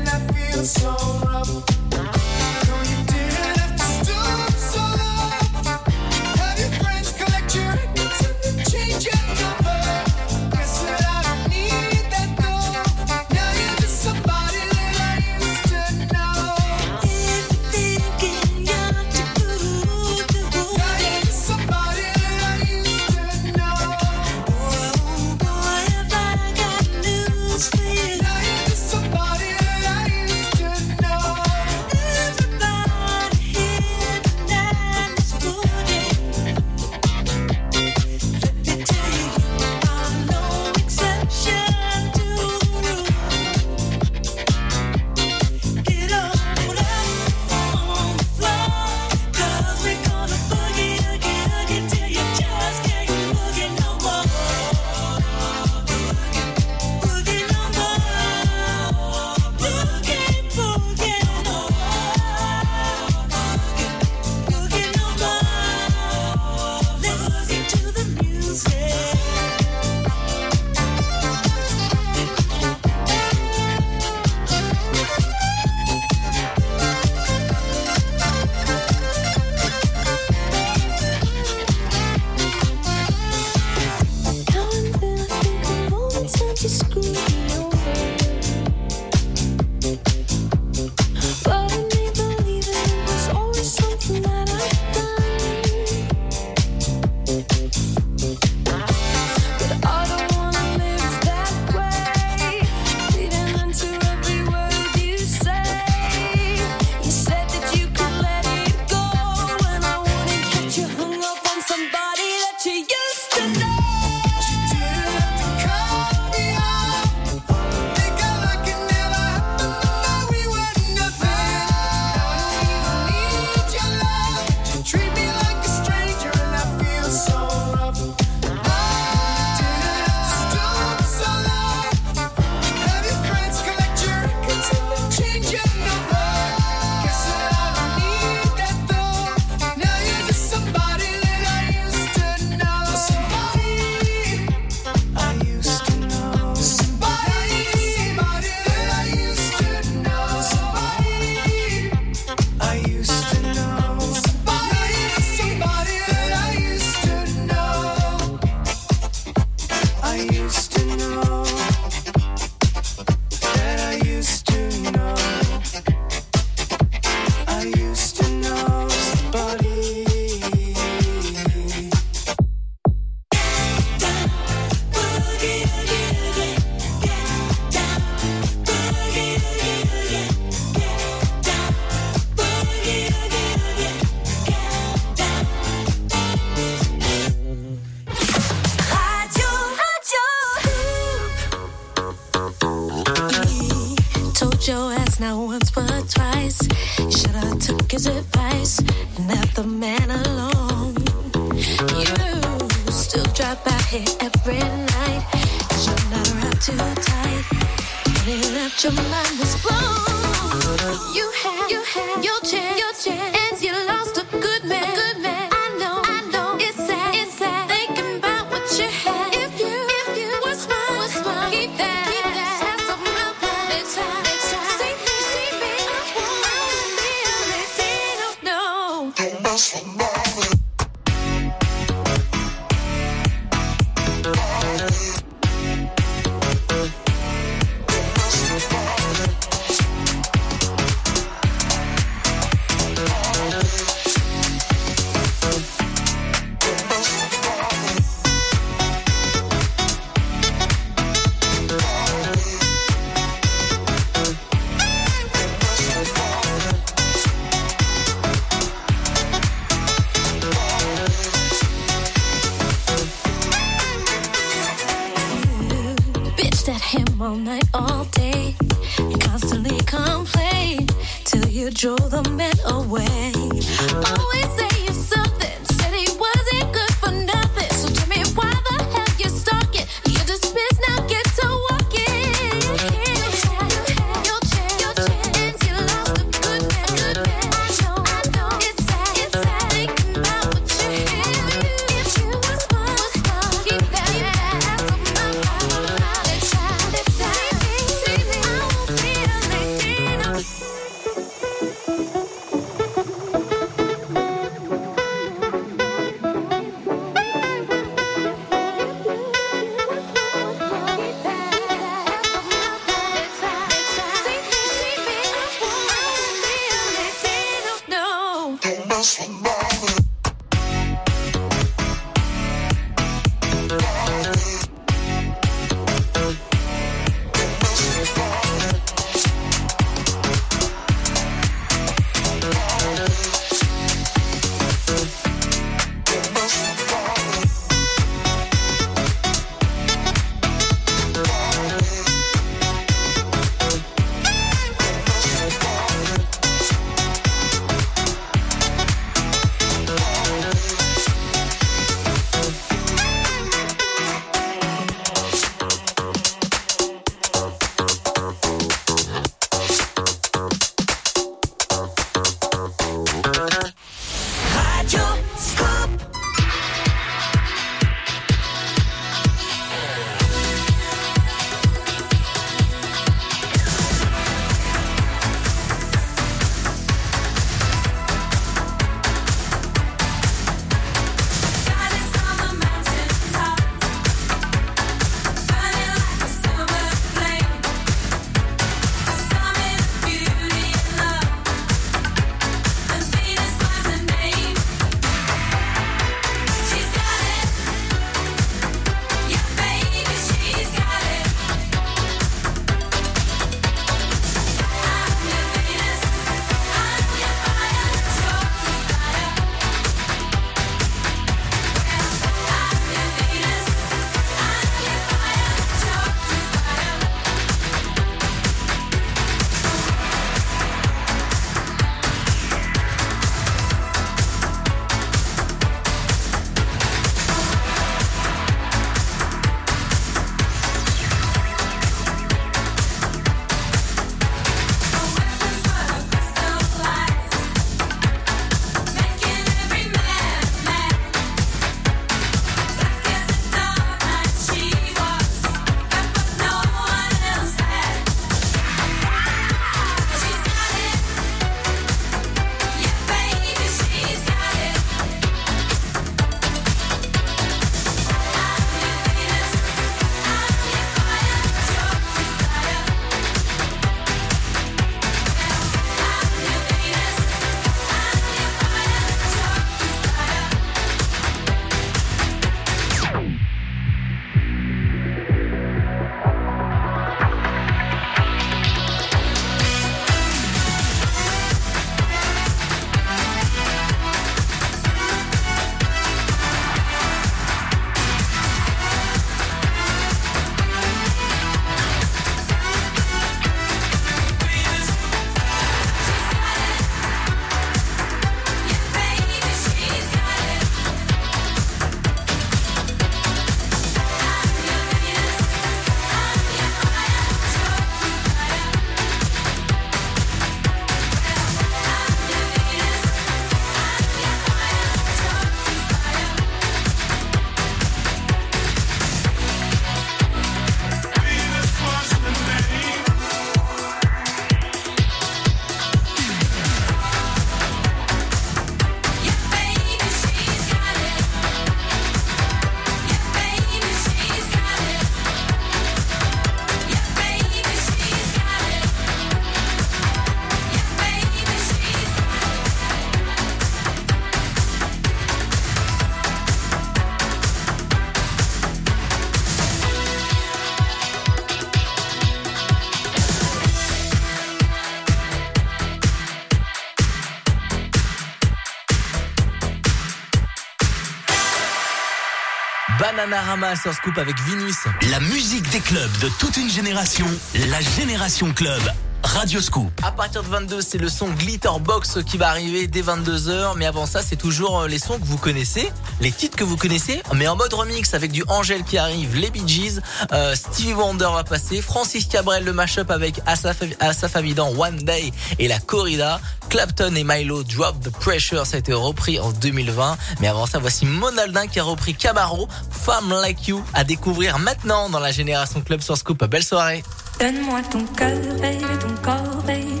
Bananarama 563.24 563.74
sur 563.76 563.94
Scoop 563.94 564.18
avec 564.18 564.38
Vinus. 564.40 564.76
La 565.10 565.20
musique 565.20 565.68
des 565.70 565.80
clubs 565.80 566.18
de 566.20 566.28
toute 566.38 566.58
une 566.58 566.68
génération, 566.68 567.26
la 567.70 567.80
Génération 567.80 568.52
Club. 568.52 568.82
Radio 569.22 569.62
Scoop. 569.62 569.90
À 570.02 570.12
partir 570.12 570.42
de 570.42 570.48
22, 570.48 570.82
c'est 570.82 570.98
le 570.98 571.08
son 571.08 571.28
Glitterbox 571.30 572.18
qui 572.26 572.36
va 572.36 572.50
arriver 572.50 572.86
dès 572.86 573.00
22h. 573.00 573.72
Mais 573.76 573.86
avant 573.86 574.04
ça, 574.04 574.20
c'est 574.22 574.36
toujours 574.36 574.80
euh, 574.80 574.86
les 574.86 574.98
sons 574.98 575.18
que 575.18 575.24
vous 575.24 575.38
connaissez, 575.38 575.90
les 576.20 576.30
titres 576.30 576.56
que 576.56 576.64
vous 576.64 576.76
connaissez, 576.76 577.22
mais 577.34 577.48
en 577.48 577.56
mode 577.56 577.72
remix 577.72 578.12
avec 578.12 578.30
du 578.30 578.44
Angèle 578.48 578.84
qui 578.84 578.98
arrive, 578.98 579.34
les 579.34 579.50
Bee 579.50 579.66
Gees, 579.66 580.00
euh, 580.32 580.54
Stevie 580.54 580.92
Wonder 580.92 581.30
va 581.32 581.42
passer, 581.42 581.80
Francis 581.80 582.26
Cabrel 582.26 582.64
le 582.64 582.74
mashup 582.74 583.10
avec 583.10 583.40
Asaf, 583.46 584.36
One 584.76 584.96
Day 584.98 585.32
et 585.58 585.68
la 585.68 585.78
corrida, 585.80 586.38
Clapton 586.68 587.14
et 587.14 587.24
Milo 587.24 587.62
Drop 587.64 587.98
the 588.00 588.10
Pressure, 588.10 588.66
ça 588.66 588.76
a 588.76 588.80
été 588.80 588.92
repris 588.92 589.40
en 589.40 589.52
2020. 589.52 590.16
Mais 590.40 590.48
avant 590.48 590.66
ça, 590.66 590.78
voici 590.78 591.06
Monaldin 591.06 591.66
qui 591.66 591.80
a 591.80 591.84
repris 591.84 592.14
Camaro, 592.14 592.68
Femme 593.04 593.34
Like 593.42 593.68
You, 593.68 593.84
à 593.92 594.02
découvrir 594.02 594.58
maintenant 594.58 595.10
dans 595.10 595.20
la 595.20 595.30
Génération 595.30 595.82
Club 595.82 596.00
sur 596.00 596.16
Scoop. 596.16 596.42
Belle 596.46 596.62
soirée. 596.62 597.04
Donne-moi 597.38 597.82
ton 597.90 598.02
cœur, 598.16 598.30
baby, 598.62 598.98
ton 598.98 599.14
corps, 599.22 599.62
baby. 599.66 600.00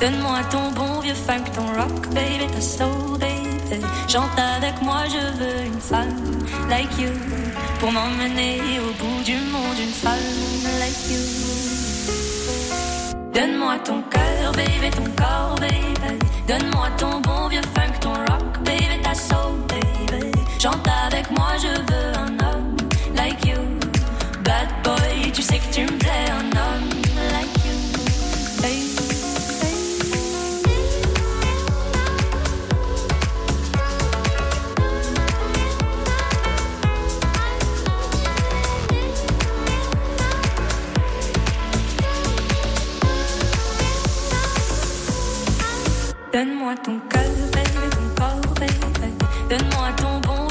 Donne-moi 0.00 0.38
ton 0.50 0.70
bon 0.70 1.00
vieux 1.00 1.12
funk, 1.12 1.44
ton 1.54 1.66
rock, 1.78 2.08
baby, 2.14 2.50
ta 2.50 2.60
soul, 2.62 3.18
baby. 3.18 3.84
Chante 4.08 4.38
avec 4.38 4.80
moi, 4.80 5.02
je 5.08 5.38
veux 5.38 5.66
une 5.66 5.78
femme 5.78 6.16
like 6.70 6.88
you. 6.98 7.10
Pour 7.80 7.92
m'emmener 7.92 8.80
au 8.80 8.94
bout 8.94 9.22
du 9.24 9.34
monde, 9.34 9.78
une 9.78 9.92
femme 9.92 10.16
like 10.80 11.10
you. 11.10 11.20
Donne-moi 13.34 13.76
ton 13.84 14.00
cœur, 14.04 14.52
baby, 14.52 14.88
ton 14.90 15.04
corps, 15.22 15.58
baby. 15.60 16.18
Donne-moi 16.48 16.88
ton 16.96 17.20
bon 17.20 17.48
vieux 17.48 17.60
funk, 17.74 17.92
ton 18.00 18.14
rock, 18.14 18.58
baby, 18.64 19.02
ta 19.02 19.14
soul, 19.14 19.66
baby. 19.68 20.37
Chante 20.60 20.88
avec 21.06 21.30
moi, 21.30 21.50
je 21.62 21.68
veux 21.68 22.18
un 22.18 22.36
homme 22.44 22.76
like 23.14 23.46
you. 23.46 23.60
Bad 24.44 24.68
boy, 24.82 25.30
tu 25.32 25.40
sais 25.40 25.60
que 25.60 25.72
tu 25.72 25.82
me 25.82 25.98
plais, 25.98 26.30
un 26.32 26.50
homme 26.50 26.88
like 27.32 27.64
you. 27.64 27.74
Donne-moi 46.32 46.74
ton 46.84 46.98
cœur, 47.08 47.22
baby, 47.52 47.88
ton 47.90 48.22
corps. 48.24 48.40
Donne-moi 49.48 49.88
ton 49.96 50.20
bon 50.20 50.47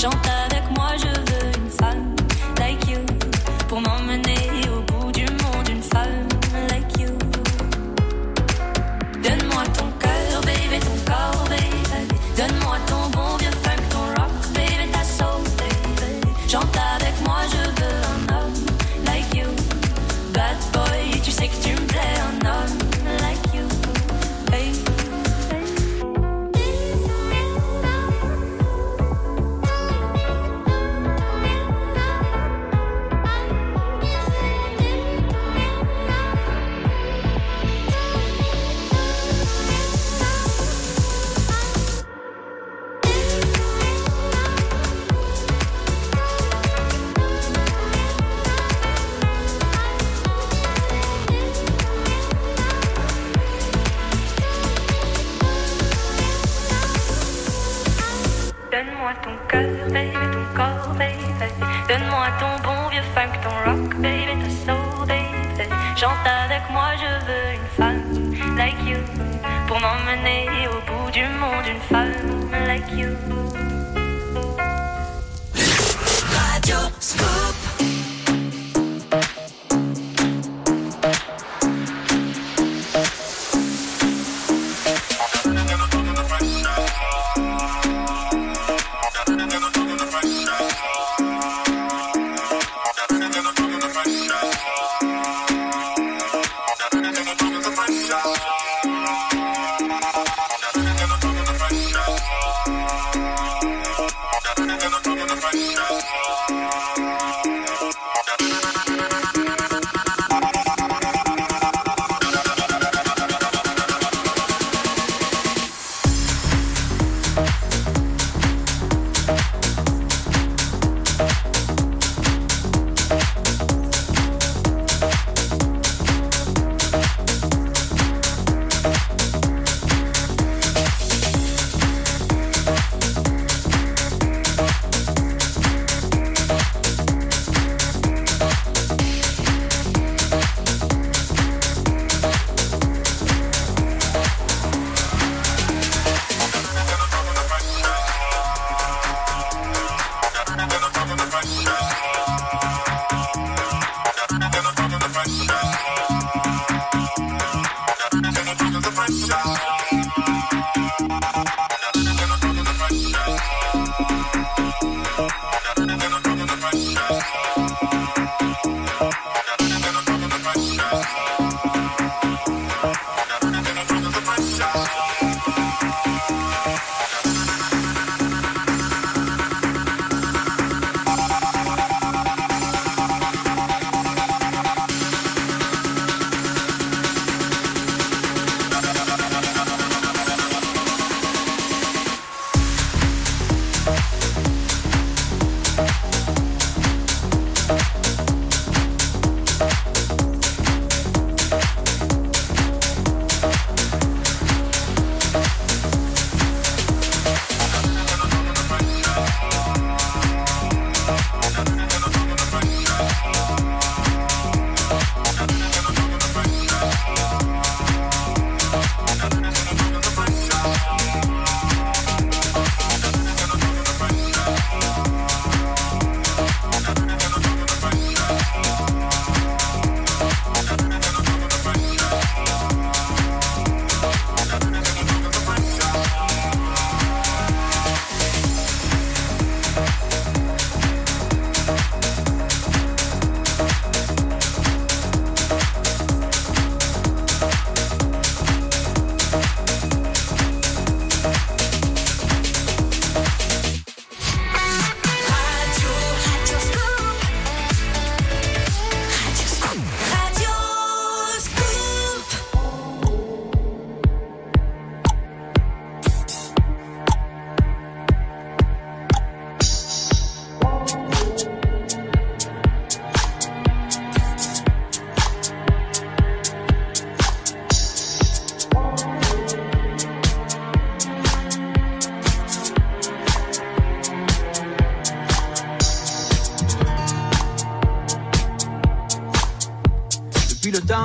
Chante 0.00 0.14
avec 0.48 0.62
moi, 0.76 0.90
je 0.96 1.08
veux 1.08 1.48
une 1.58 1.70
femme 1.70 2.14
like 2.60 2.88
you. 2.88 3.00
Pour 3.66 3.80
m'emmener 3.80 4.27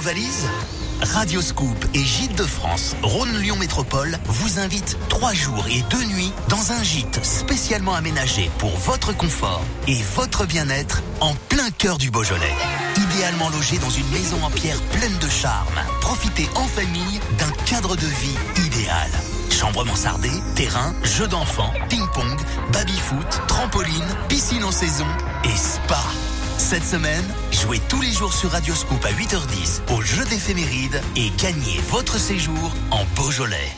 Vos 0.00 0.06
valises 0.06 0.46
Radio 1.02 1.42
Scoop 1.42 1.84
et 1.94 2.04
Gîtes 2.04 2.36
de 2.36 2.44
France, 2.44 2.96
Rhône-Lyon 3.02 3.56
Métropole 3.56 4.18
vous 4.26 4.58
invitent 4.58 4.96
trois 5.08 5.32
jours 5.34 5.66
et 5.68 5.82
deux 5.90 6.04
nuits 6.04 6.32
dans 6.48 6.72
un 6.72 6.82
gîte 6.82 7.22
spécialement 7.24 7.94
aménagé 7.94 8.50
pour 8.58 8.76
votre 8.78 9.14
confort 9.16 9.62
et 9.88 9.98
votre 10.14 10.46
bien-être 10.46 11.02
en 11.20 11.34
plein 11.48 11.70
cœur 11.70 11.98
du 11.98 12.10
Beaujolais. 12.10 12.54
Idéalement 12.96 13.50
logé 13.50 13.78
dans 13.78 13.90
une 13.90 14.08
maison 14.10 14.42
en 14.42 14.50
pierre 14.50 14.80
pleine 14.92 15.16
de 15.18 15.28
charme, 15.28 15.80
profitez 16.00 16.48
en 16.54 16.66
famille 16.66 17.20
d'un 17.38 17.50
cadre 17.64 17.96
de 17.96 18.06
vie 18.06 18.66
idéal. 18.66 19.10
Chambre 19.50 19.84
mansardée, 19.84 20.30
terrain, 20.54 20.94
jeux 21.02 21.28
d'enfants, 21.28 21.72
ping-pong, 21.88 22.38
baby-foot, 22.72 23.40
trampoline, 23.48 24.16
piscine 24.28 24.64
en 24.64 24.72
saison 24.72 25.06
et 25.44 25.56
spa. 25.56 26.02
Cette 26.70 26.84
semaine, 26.84 27.24
jouez 27.50 27.80
tous 27.88 28.00
les 28.00 28.12
jours 28.12 28.32
sur 28.32 28.52
Radio 28.52 28.72
Scoop 28.76 29.04
à 29.04 29.10
8h10 29.10 29.92
au 29.92 30.02
jeu 30.02 30.24
d'éphéméride 30.26 31.02
et 31.16 31.32
gagnez 31.36 31.80
votre 31.88 32.16
séjour 32.16 32.72
en 32.92 33.04
Beaujolais. 33.16 33.72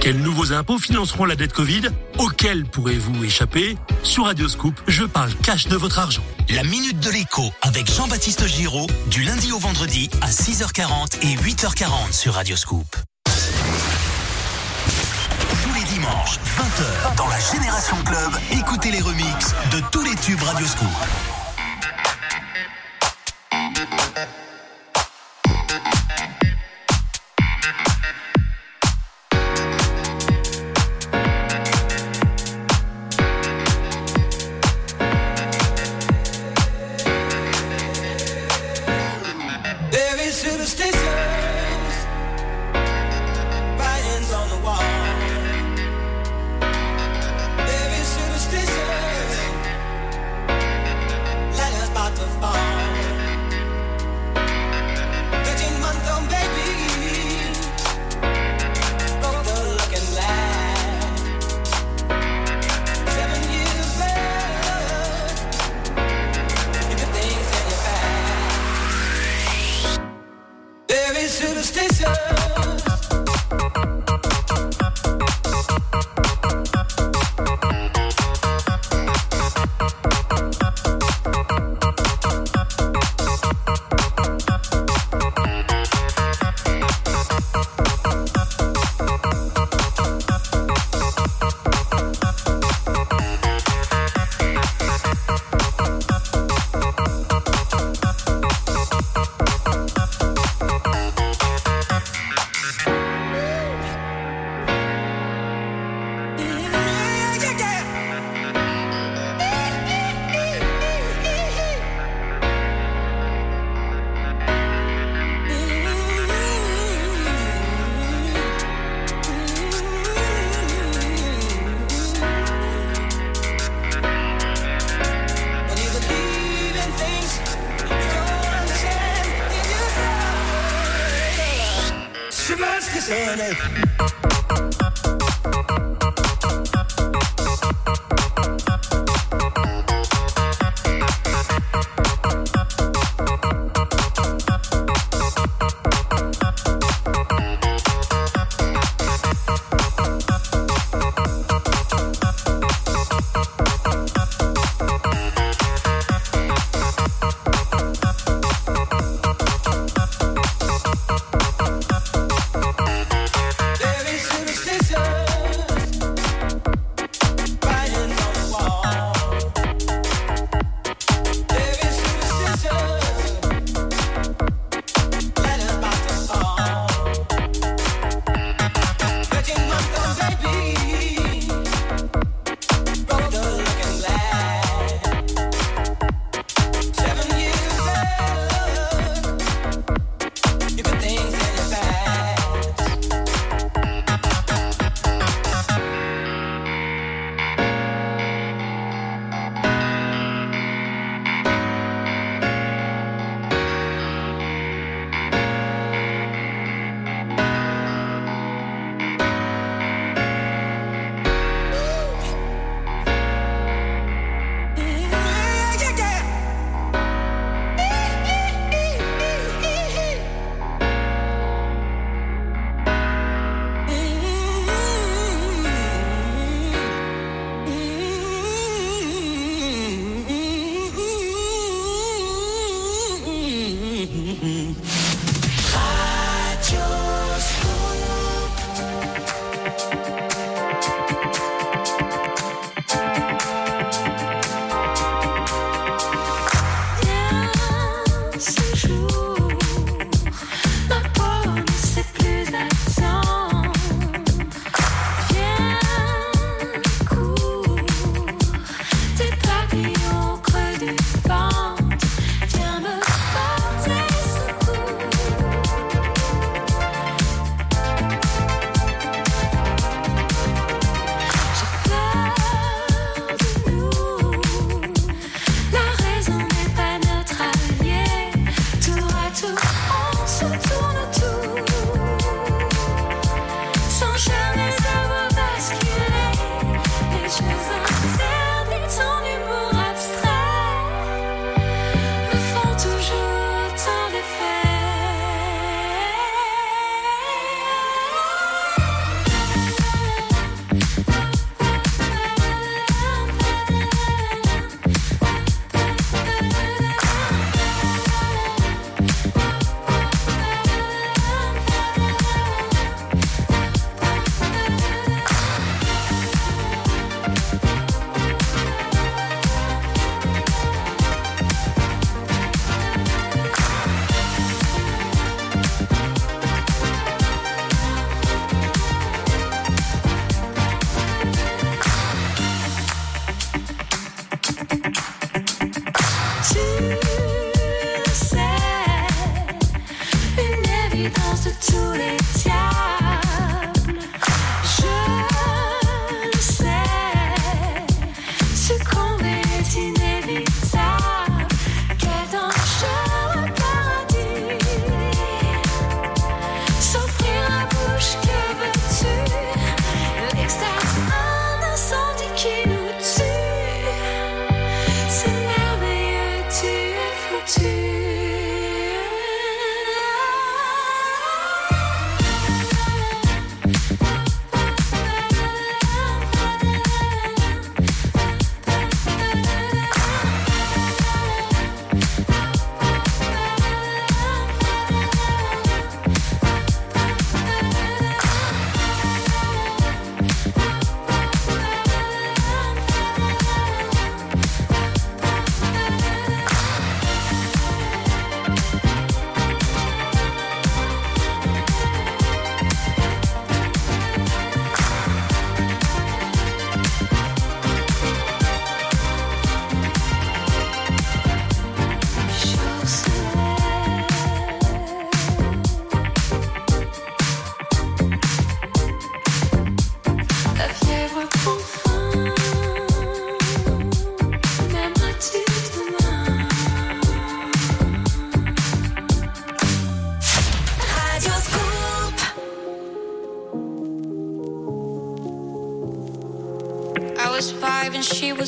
Quels 0.00 0.18
nouveaux 0.18 0.52
impôts 0.52 0.78
financeront 0.78 1.26
la 1.26 1.36
dette 1.36 1.52
Covid 1.52 1.82
Auxquels 2.18 2.64
pourrez-vous 2.64 3.22
échapper 3.22 3.78
Sur 4.02 4.24
Radioscoop, 4.24 4.80
je 4.88 5.04
parle 5.04 5.32
cash 5.44 5.68
de 5.68 5.76
votre 5.76 6.00
argent. 6.00 6.24
La 6.48 6.64
Minute 6.64 6.98
de 6.98 7.10
l'écho 7.10 7.52
avec 7.62 7.88
Jean-Baptiste 7.88 8.48
Giraud 8.48 8.88
du 9.06 9.22
lundi 9.22 9.52
au 9.52 9.60
vendredi 9.60 10.10
à 10.20 10.28
6h40 10.28 11.20
et 11.22 11.36
8h40 11.36 12.12
sur 12.12 12.34
Radioscoop. 12.34 12.96
Tous 15.62 15.72
les 15.72 15.84
dimanches, 15.84 16.40
20h, 16.58 17.14
dans 17.16 17.28
la 17.28 17.38
Génération 17.38 17.96
Club, 18.04 18.32
écoutez 18.50 18.90
les 18.90 19.02
remixes 19.02 19.54
de 19.70 19.80
tous 19.92 20.02
les 20.02 20.16
tubes 20.16 20.42
Radioscoop. 20.42 20.88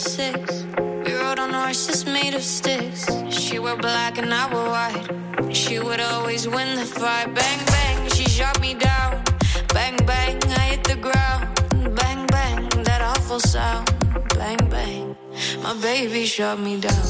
Six. 0.00 0.64
We 1.04 1.12
rode 1.12 1.38
on 1.38 1.52
horses 1.52 2.06
made 2.06 2.34
of 2.34 2.42
sticks. 2.42 3.06
She 3.30 3.58
wore 3.58 3.76
black 3.76 4.18
and 4.18 4.32
I 4.32 4.44
wore 4.52 4.70
white. 4.70 5.54
She 5.54 5.78
would 5.78 6.00
always 6.00 6.48
win 6.48 6.74
the 6.76 6.86
fight. 6.86 7.34
Bang, 7.34 7.60
bang, 7.66 8.08
she 8.10 8.24
shot 8.24 8.60
me 8.60 8.74
down. 8.74 9.22
Bang, 9.74 9.96
bang, 10.06 10.42
I 10.44 10.60
hit 10.70 10.84
the 10.84 10.96
ground. 10.96 11.44
Bang, 11.94 12.26
bang, 12.28 12.68
that 12.84 13.02
awful 13.02 13.40
sound. 13.40 13.90
Bang, 14.30 14.62
bang, 14.70 15.16
my 15.62 15.74
baby 15.82 16.24
shot 16.24 16.58
me 16.58 16.80
down. 16.80 17.09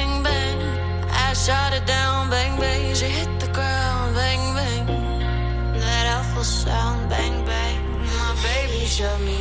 shot 1.45 1.73
it 1.73 1.85
down. 1.87 2.29
Bang, 2.29 2.59
bang. 2.59 2.93
She 2.93 3.05
hit 3.05 3.39
the 3.39 3.47
ground. 3.47 4.15
Bang, 4.15 4.43
bang. 4.57 4.85
That 5.79 6.05
awful 6.17 6.43
sound. 6.43 7.09
Bang, 7.09 7.45
bang. 7.45 7.79
My 8.05 8.35
baby 8.43 8.85
shut 8.85 9.19
me 9.21 9.40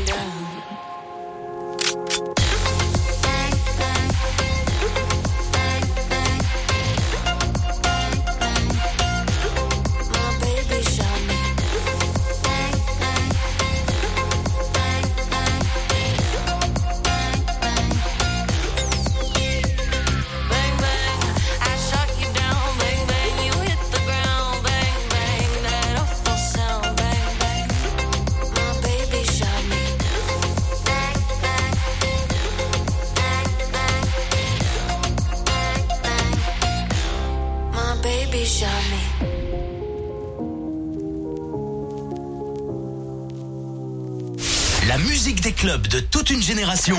une 46.30 46.42
génération. 46.42 46.96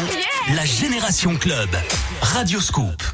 La 0.56 0.66
Génération 0.66 1.36
Club. 1.36 1.70
Radio 2.22 2.60
Scoop. 2.60 3.11